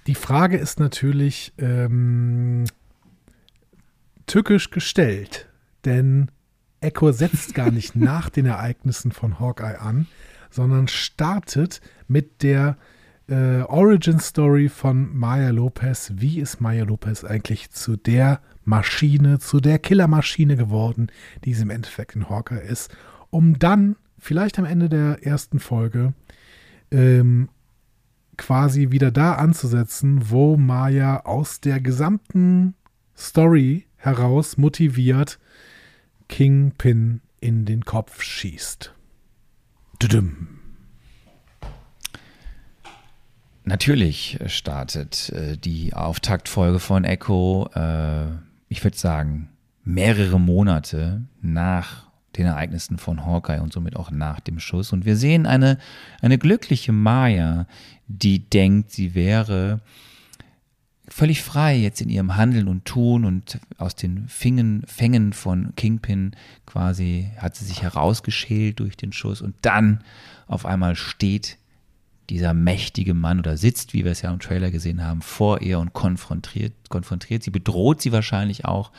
[0.07, 2.65] Die Frage ist natürlich ähm,
[4.27, 5.49] tückisch gestellt,
[5.85, 6.31] denn
[6.81, 10.07] Echo setzt gar nicht nach den Ereignissen von Hawkeye an,
[10.49, 12.79] sondern startet mit der
[13.29, 16.13] äh, Origin Story von Maya Lopez.
[16.15, 21.09] Wie ist Maya Lopez eigentlich zu der Maschine, zu der Killermaschine geworden,
[21.45, 22.95] die sie im Endeffekt in Hawkeye ist,
[23.31, 26.15] um dann vielleicht am Ende der ersten Folge
[26.91, 27.49] ähm,
[28.37, 32.75] quasi wieder da anzusetzen, wo Maya aus der gesamten
[33.17, 35.39] Story heraus motiviert
[36.29, 38.95] Kingpin in den Kopf schießt.
[40.01, 40.49] Düdüm.
[43.65, 48.27] Natürlich startet äh, die Auftaktfolge von Echo, äh,
[48.73, 49.51] ich würde sagen,
[49.85, 52.07] mehrere Monate nach
[52.37, 54.93] den Ereignissen von Hawkeye und somit auch nach dem Schuss.
[54.93, 55.79] Und wir sehen eine,
[56.23, 57.67] eine glückliche Maya,
[58.09, 59.81] die denkt, sie wäre
[61.07, 66.35] völlig frei jetzt in ihrem Handeln und Tun und aus den Fingen, Fängen von Kingpin
[66.65, 70.03] quasi hat sie sich herausgeschält durch den Schuss und dann
[70.47, 71.59] auf einmal steht
[72.33, 75.79] dieser mächtige Mann oder sitzt, wie wir es ja im Trailer gesehen haben, vor ihr
[75.79, 78.91] und konfrontiert, konfrontiert sie, bedroht sie wahrscheinlich auch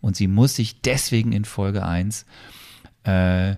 [0.00, 2.24] und sie muss sich deswegen in Folge 1
[3.04, 3.56] äh,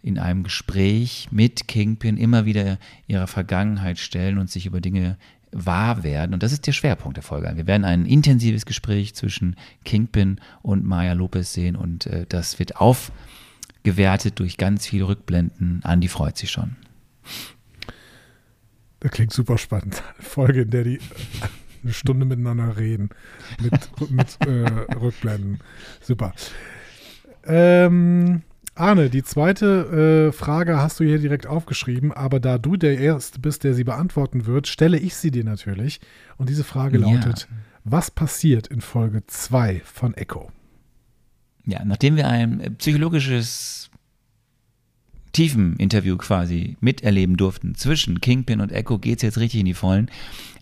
[0.00, 5.18] in einem Gespräch mit Kingpin immer wieder ihrer Vergangenheit stellen und sich über Dinge
[5.52, 6.32] wahr werden.
[6.32, 7.52] Und das ist der Schwerpunkt der Folge.
[7.54, 9.54] Wir werden ein intensives Gespräch zwischen
[9.84, 15.80] Kingpin und Maya Lopez sehen und äh, das wird aufgewertet durch ganz viele Rückblenden.
[15.84, 16.76] Andi freut sich schon.
[19.02, 20.00] Das klingt super spannend.
[20.16, 21.00] Eine Folge, in der die
[21.82, 23.10] eine Stunde miteinander reden.
[23.60, 25.58] Mit, mit äh, Rückblenden.
[26.00, 26.32] Super.
[27.44, 28.42] Ähm,
[28.76, 33.40] Arne, die zweite äh, Frage hast du hier direkt aufgeschrieben, aber da du der Erste
[33.40, 36.00] bist, der sie beantworten wird, stelle ich sie dir natürlich.
[36.36, 37.10] Und diese Frage Ja.
[37.10, 37.48] lautet:
[37.82, 40.52] Was passiert in Folge 2 von Echo?
[41.64, 42.70] Ja, nachdem wir ein äh,
[45.32, 49.74] psychologisches Tiefeninterview quasi miterleben durften zwischen Kingpin und Echo, geht es jetzt richtig in die
[49.74, 50.10] Vollen.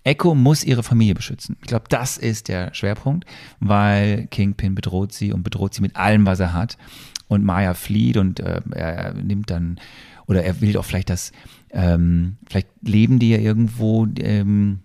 [0.02, 1.56] Echo muss ihre Familie beschützen.
[1.60, 3.26] Ich glaube, das ist der Schwerpunkt,
[3.58, 6.78] weil Kingpin bedroht sie und bedroht sie mit allem, was er hat.
[7.28, 9.78] Und Maya flieht und äh, er nimmt dann,
[10.26, 11.32] oder er will auch vielleicht das,
[11.70, 14.80] ähm, vielleicht leben die ja irgendwo, ähm,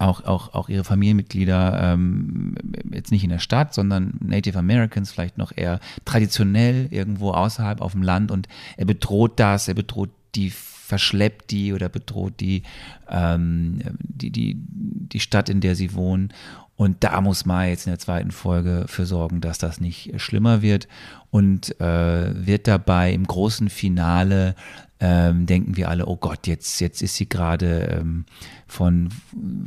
[0.00, 2.54] auch, auch, auch ihre Familienmitglieder ähm,
[2.90, 7.92] jetzt nicht in der Stadt, sondern Native Americans, vielleicht noch eher traditionell irgendwo außerhalb auf
[7.92, 12.62] dem Land und er bedroht das, er bedroht die, verschleppt die oder bedroht die,
[13.08, 16.32] ähm, die, die, die Stadt, in der sie wohnen.
[16.76, 20.62] Und da muss man jetzt in der zweiten Folge für sorgen, dass das nicht schlimmer
[20.62, 20.88] wird
[21.30, 24.54] und äh, wird dabei im großen Finale
[25.00, 28.26] ähm, denken wir alle, oh Gott, jetzt, jetzt ist sie gerade ähm,
[28.66, 29.08] von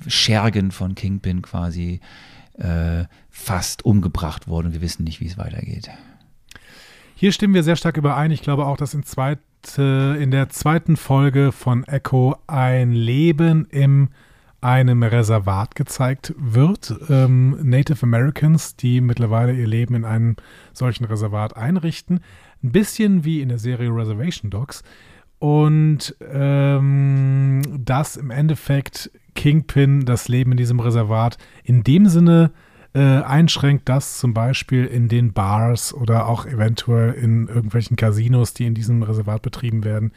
[0.07, 1.99] Schergen von Kingpin quasi
[2.57, 5.89] äh, fast umgebracht worden und wir wissen nicht, wie es weitergeht.
[7.15, 8.31] Hier stimmen wir sehr stark überein.
[8.31, 14.09] Ich glaube auch, dass in, zweite, in der zweiten Folge von Echo ein Leben in
[14.61, 16.95] einem Reservat gezeigt wird.
[17.09, 20.35] Ähm, Native Americans, die mittlerweile ihr Leben in einem
[20.73, 22.21] solchen Reservat einrichten.
[22.63, 24.83] Ein bisschen wie in der Serie Reservation Dogs.
[25.43, 32.51] Und ähm, dass im Endeffekt Kingpin das Leben in diesem Reservat in dem Sinne
[32.93, 38.65] äh, einschränkt, dass zum Beispiel in den Bars oder auch eventuell in irgendwelchen Casinos, die
[38.65, 40.13] in diesem Reservat betrieben werden,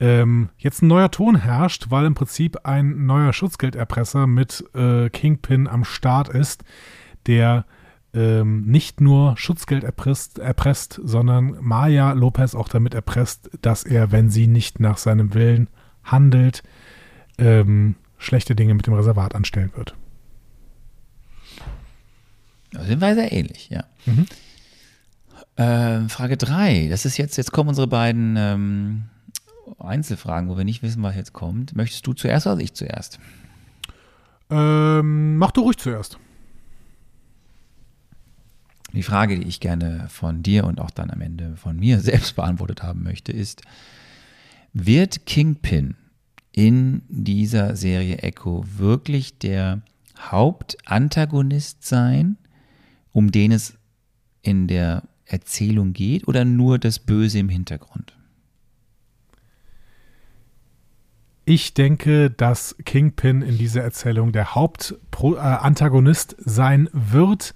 [0.00, 5.68] ähm, jetzt ein neuer Ton herrscht, weil im Prinzip ein neuer Schutzgelderpresser mit äh, Kingpin
[5.68, 6.64] am Start ist,
[7.26, 7.66] der
[8.14, 14.30] ähm, nicht nur Schutzgeld erpresst, erpresst, sondern Maya Lopez auch damit erpresst, dass er, wenn
[14.30, 15.68] sie nicht nach seinem Willen
[16.04, 16.62] handelt,
[17.38, 19.94] ähm, schlechte Dinge mit dem Reservat anstellen wird.
[22.72, 23.84] Da sind wir sehr ähnlich, ja.
[24.06, 24.26] Mhm.
[25.56, 26.88] Ähm, Frage 3.
[26.88, 29.04] Das ist jetzt, jetzt kommen unsere beiden ähm,
[29.78, 31.76] Einzelfragen, wo wir nicht wissen, was jetzt kommt.
[31.76, 33.18] Möchtest du zuerst oder ich zuerst?
[34.50, 36.18] Ähm, mach du ruhig zuerst.
[38.94, 42.36] Die Frage, die ich gerne von dir und auch dann am Ende von mir selbst
[42.36, 43.62] beantwortet haben möchte, ist,
[44.72, 45.96] wird Kingpin
[46.52, 49.82] in dieser Serie Echo wirklich der
[50.18, 52.36] Hauptantagonist sein,
[53.12, 53.76] um den es
[54.42, 58.16] in der Erzählung geht, oder nur das Böse im Hintergrund?
[61.46, 67.54] Ich denke, dass Kingpin in dieser Erzählung der Hauptantagonist sein wird.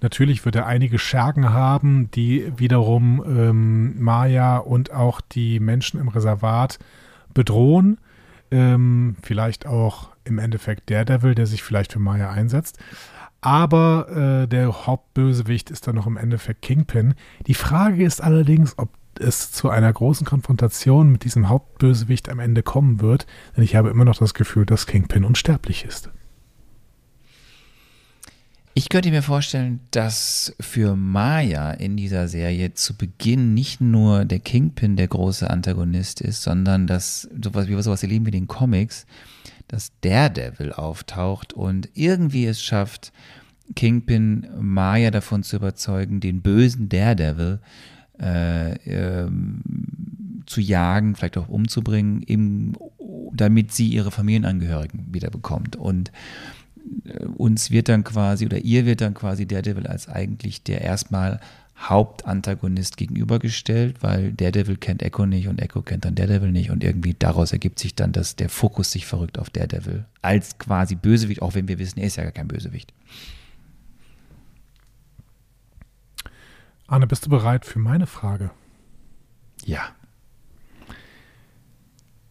[0.00, 6.08] Natürlich wird er einige Schergen haben, die wiederum ähm, Maya und auch die Menschen im
[6.08, 6.78] Reservat
[7.34, 7.98] bedrohen.
[8.50, 12.78] Ähm, vielleicht auch im Endeffekt Daredevil, der sich vielleicht für Maya einsetzt.
[13.40, 17.14] Aber äh, der Hauptbösewicht ist dann noch im Endeffekt Kingpin.
[17.46, 22.62] Die Frage ist allerdings, ob es zu einer großen Konfrontation mit diesem Hauptbösewicht am Ende
[22.62, 23.26] kommen wird.
[23.56, 26.10] Denn ich habe immer noch das Gefühl, dass Kingpin unsterblich ist.
[28.80, 34.38] Ich könnte mir vorstellen, dass für Maya in dieser Serie zu Beginn nicht nur der
[34.38, 39.04] Kingpin der große Antagonist ist, sondern dass sowas wie sowas erleben wie den Comics,
[39.68, 43.12] dass Daredevil auftaucht und irgendwie es schafft,
[43.76, 47.58] Kingpin Maya davon zu überzeugen, den bösen Daredevil
[48.18, 49.60] äh, ähm,
[50.46, 52.72] zu jagen, vielleicht auch umzubringen, eben,
[53.34, 55.76] damit sie ihre Familienangehörigen wiederbekommt.
[55.76, 56.10] Und
[57.36, 61.40] uns wird dann quasi, oder ihr wird dann quasi Daredevil als eigentlich der erstmal
[61.78, 67.14] Hauptantagonist gegenübergestellt, weil Daredevil kennt Echo nicht und Echo kennt dann Daredevil nicht und irgendwie
[67.14, 71.54] daraus ergibt sich dann, dass der Fokus sich verrückt auf Daredevil als quasi Bösewicht, auch
[71.54, 72.92] wenn wir wissen, er ist ja gar kein Bösewicht.
[76.86, 78.50] Arne, bist du bereit für meine Frage?
[79.64, 79.94] Ja.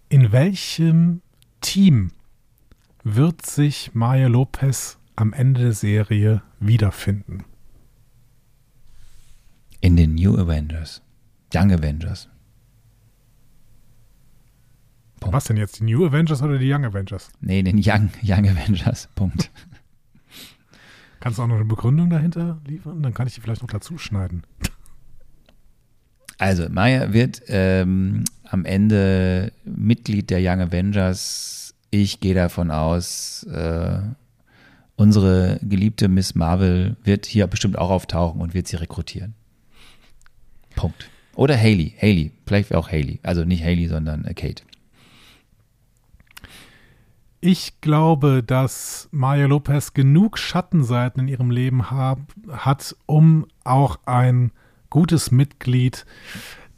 [0.10, 1.22] In welchem
[1.62, 2.12] Team
[3.04, 7.44] wird sich Maya Lopez am Ende der Serie wiederfinden?
[9.82, 11.02] In den New Avengers.
[11.54, 12.30] Young Avengers.
[15.20, 15.36] Punkt.
[15.36, 15.80] Was denn jetzt?
[15.80, 17.32] Die New Avengers oder die Young Avengers?
[17.42, 19.08] Nee, den Young, Young Avengers.
[19.16, 19.52] Punkt.
[21.20, 23.04] Kannst du auch noch eine Begründung dahinter liefern?
[23.04, 24.44] Dann kann ich die vielleicht noch dazu schneiden.
[26.38, 31.69] Also, Maya wird ähm, am Ende Mitglied der Young Avengers.
[31.92, 34.00] Ich gehe davon aus, äh,
[34.96, 39.34] unsere geliebte Miss Marvel wird hier bestimmt auch auftauchen und wird sie rekrutieren.
[40.76, 41.10] Punkt.
[41.36, 41.96] Oder Haley.
[42.00, 42.32] Haley.
[42.46, 43.20] Vielleicht auch Haley.
[43.24, 44.64] Also nicht Haley, sondern äh, Kate.
[47.42, 52.20] Ich glaube, dass Maya Lopez genug Schattenseiten in ihrem Leben hab,
[52.50, 54.52] hat, um auch ein
[54.90, 56.06] gutes Mitglied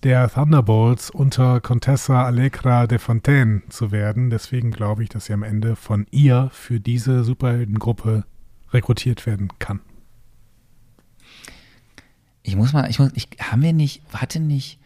[0.03, 4.29] der Thunderbolts unter Contessa Allegra de Fontaine zu werden.
[4.29, 8.25] Deswegen glaube ich, dass sie am Ende von ihr für diese Superheldengruppe
[8.71, 9.79] rekrutiert werden kann.
[12.43, 14.79] Ich muss mal, ich muss, ich, haben wir nicht, hatte nicht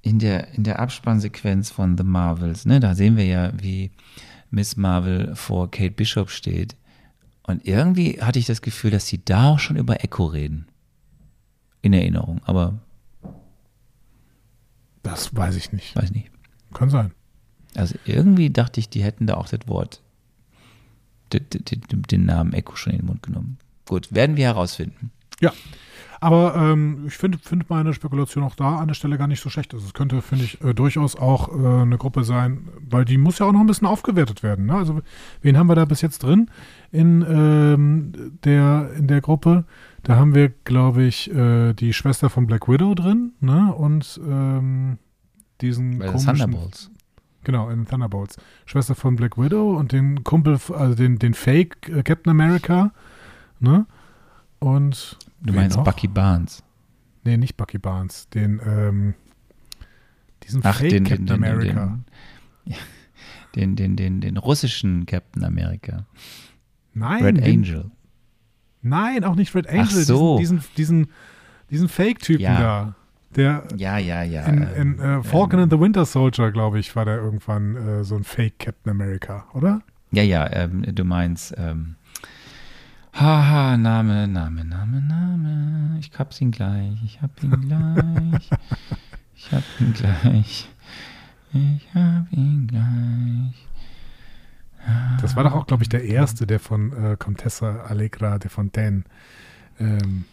[0.00, 3.90] in der, in der Abspannsequenz von The Marvels, ne, da sehen wir ja, wie
[4.50, 6.76] Miss Marvel vor Kate Bishop steht.
[7.42, 10.66] Und irgendwie hatte ich das Gefühl, dass sie da auch schon über Echo reden.
[11.82, 12.80] In Erinnerung, aber.
[15.04, 15.94] Das weiß ich nicht.
[15.94, 16.32] Weiß nicht.
[16.72, 17.12] Kann sein.
[17.76, 20.02] Also irgendwie dachte ich, die hätten da auch das Wort,
[21.32, 23.58] den Namen Echo schon in den Mund genommen.
[23.86, 25.12] Gut, werden wir herausfinden.
[25.40, 25.52] Ja.
[26.20, 29.50] Aber ähm, ich finde find meine Spekulation auch da an der Stelle gar nicht so
[29.50, 29.74] schlecht.
[29.74, 33.40] Also es könnte, finde ich, äh, durchaus auch äh, eine Gruppe sein, weil die muss
[33.40, 34.66] ja auch noch ein bisschen aufgewertet werden.
[34.66, 34.74] Ne?
[34.74, 35.02] Also
[35.42, 36.50] wen haben wir da bis jetzt drin
[36.92, 39.64] in, ähm, der, in der Gruppe?
[40.04, 43.74] Da haben wir, glaube ich, äh, die Schwester von Black Widow drin ne?
[43.74, 44.98] und ähm,
[45.62, 46.36] diesen Bei komischen...
[46.36, 46.90] Thunderbolts.
[47.42, 48.36] Genau, in Thunderbolts.
[48.66, 52.92] Schwester von Black Widow und den Kumpel, also den, den Fake äh, Captain America,
[53.60, 53.86] ne?
[54.60, 55.84] Und Du meinst noch?
[55.84, 56.62] Bucky Barnes?
[57.24, 58.28] Nee, nicht Bucky Barnes.
[58.30, 59.14] Den, ähm,
[60.42, 61.98] diesen Ach, Fake den, Captain den, America.
[62.66, 62.76] Den,
[63.54, 66.06] den, den, den, den, russischen Captain America.
[66.94, 67.22] Nein.
[67.24, 67.90] Red Angel.
[68.84, 69.82] Nein, auch nicht Red Angel.
[69.82, 70.38] Ach so.
[70.38, 71.12] Diesen, diesen, diesen,
[71.70, 72.60] diesen Fake-Typen ja.
[72.60, 72.94] da.
[73.34, 74.44] Der ja, ja, ja.
[74.44, 78.04] In, in äh, Falcon ähm, and the Winter Soldier, glaube ich, war der irgendwann äh,
[78.04, 79.80] so ein Fake Captain America, oder?
[80.12, 81.96] Ja, ja, ähm, du meinst, ähm,
[83.12, 85.98] Haha, Name, Name, Name, Name.
[85.98, 87.02] Ich hab's ihn gleich.
[87.04, 88.50] Ich hab ihn gleich.
[89.34, 90.68] ich hab ihn gleich.
[91.52, 93.68] Ich hab ihn gleich.
[95.20, 99.04] Das war doch auch, glaube ich, der erste, der von äh, Contessa Allegra de Fontaine.
[99.80, 100.24] Ähm,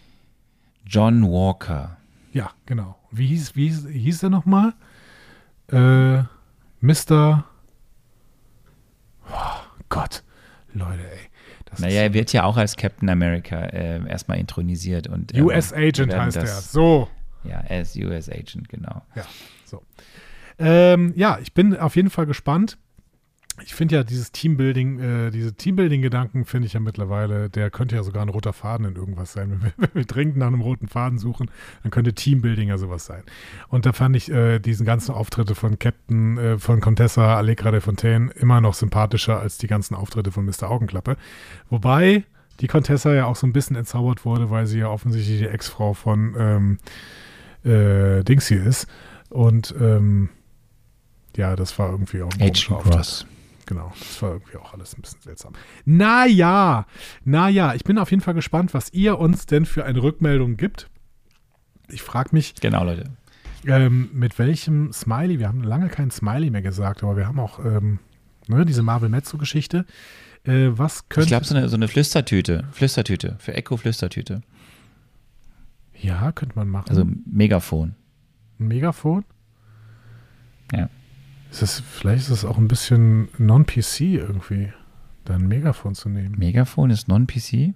[0.86, 1.98] John Walker.
[2.34, 2.98] Ja, genau.
[3.12, 4.74] Wie hieß, wie hieß, hieß der nochmal?
[5.72, 6.24] äh,
[6.82, 7.46] Mr.
[9.30, 9.34] Oh
[9.90, 10.24] Gott,
[10.74, 11.20] Leute, ey.
[11.66, 15.08] Das Naja, er wird ja auch als Captain America äh, erstmal intronisiert.
[15.08, 16.42] Und, ähm, US Agent heißt er.
[16.44, 17.08] das- So.
[17.44, 19.02] Ja, er ist US Agent, genau.
[19.16, 19.24] Ja,
[19.66, 19.82] so.
[20.60, 22.78] Ähm, ja, ich bin auf jeden Fall gespannt.
[23.64, 28.04] Ich finde ja dieses Teambuilding, äh, diese Teambuilding-Gedanken finde ich ja mittlerweile, der könnte ja
[28.04, 29.52] sogar ein roter Faden in irgendwas sein.
[29.52, 31.52] Wenn wir, wenn wir dringend nach einem roten Faden suchen,
[31.84, 33.24] dann könnte Teambuilding ja sowas sein.
[33.68, 37.82] Und da fand ich äh, diesen ganzen Auftritte von Captain, äh, von Contessa Allegra de
[37.82, 40.70] Fontaine immer noch sympathischer als die ganzen Auftritte von Mr.
[40.70, 41.18] Augenklappe.
[41.70, 42.24] Wobei
[42.62, 45.94] die Contessa ja auch so ein bisschen entzaubert wurde, weil sie ja offensichtlich die Ex-Frau
[45.94, 46.78] von ähm,
[47.64, 48.88] äh, Dings hier ist.
[49.30, 50.30] Und ähm,
[51.36, 52.84] ja, das war irgendwie auch ein Agent.
[52.84, 53.26] Cross.
[53.72, 55.54] Genau, das war irgendwie auch alles ein bisschen seltsam.
[55.86, 56.86] Naja,
[57.24, 60.90] naja, ich bin auf jeden Fall gespannt, was ihr uns denn für eine Rückmeldung gibt.
[61.90, 63.06] Ich frage mich, Genau, Leute.
[63.66, 67.64] ähm, mit welchem Smiley, wir haben lange kein Smiley mehr gesagt, aber wir haben auch
[67.64, 68.00] ähm,
[68.50, 69.86] ne, diese Marvel Mezzo-Geschichte.
[70.44, 71.28] Äh, was Ich könnte.
[71.30, 72.66] glaube, so eine, so eine Flüstertüte.
[72.74, 73.38] Flüstertüte.
[73.40, 74.42] Für Echo Flüstertüte.
[75.98, 76.90] ja, könnte man machen.
[76.90, 77.96] Also Megafon.
[78.58, 79.24] Megafon?
[80.74, 80.90] Ja.
[81.52, 84.72] Ist das, vielleicht ist es auch ein bisschen non-PC irgendwie,
[85.26, 86.36] da ein Megafon zu nehmen.
[86.38, 87.74] Megafon ist Non-PC?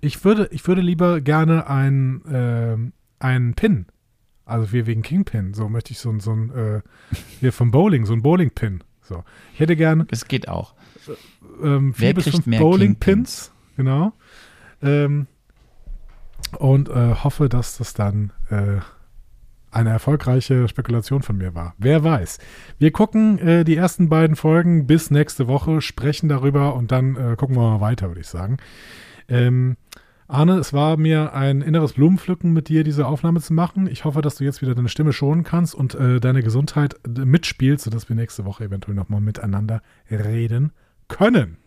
[0.00, 3.86] Ich würde, ich würde lieber gerne ein, ähm, einen Pin.
[4.44, 5.54] Also wir wegen Kingpin.
[5.54, 6.82] So möchte ich so ein, so ein, äh,
[7.40, 8.82] hier vom Bowling, so ein Bowling-Pin.
[9.00, 9.24] So.
[9.54, 10.74] Ich hätte gerne Das geht auch.
[11.62, 13.52] ähm, vier Wer bis fünf Bowling-Pins.
[13.76, 14.12] Genau.
[14.82, 15.26] Ähm,
[16.58, 18.78] und äh, hoffe, dass das dann äh,
[19.74, 21.74] eine erfolgreiche Spekulation von mir war.
[21.78, 22.38] Wer weiß.
[22.78, 27.36] Wir gucken äh, die ersten beiden Folgen bis nächste Woche, sprechen darüber und dann äh,
[27.36, 28.58] gucken wir mal weiter, würde ich sagen.
[29.28, 29.76] Ähm,
[30.26, 33.86] Arne, es war mir ein inneres Blumenpflücken mit dir, diese Aufnahme zu machen.
[33.86, 37.24] Ich hoffe, dass du jetzt wieder deine Stimme schonen kannst und äh, deine Gesundheit äh,
[37.24, 40.72] mitspielst, sodass wir nächste Woche eventuell nochmal miteinander reden
[41.08, 41.58] können.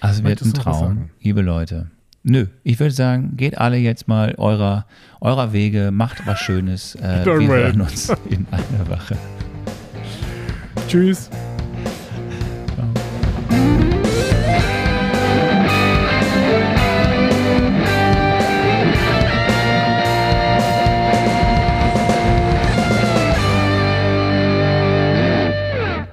[0.00, 1.90] Also wird ein Traum, liebe Leute.
[2.26, 4.86] Nö, ich würde sagen, geht alle jetzt mal eurer,
[5.20, 6.94] eurer Wege, macht was Schönes.
[6.94, 9.18] Äh, wir hören uns in einer Woche.
[10.88, 11.28] Tschüss.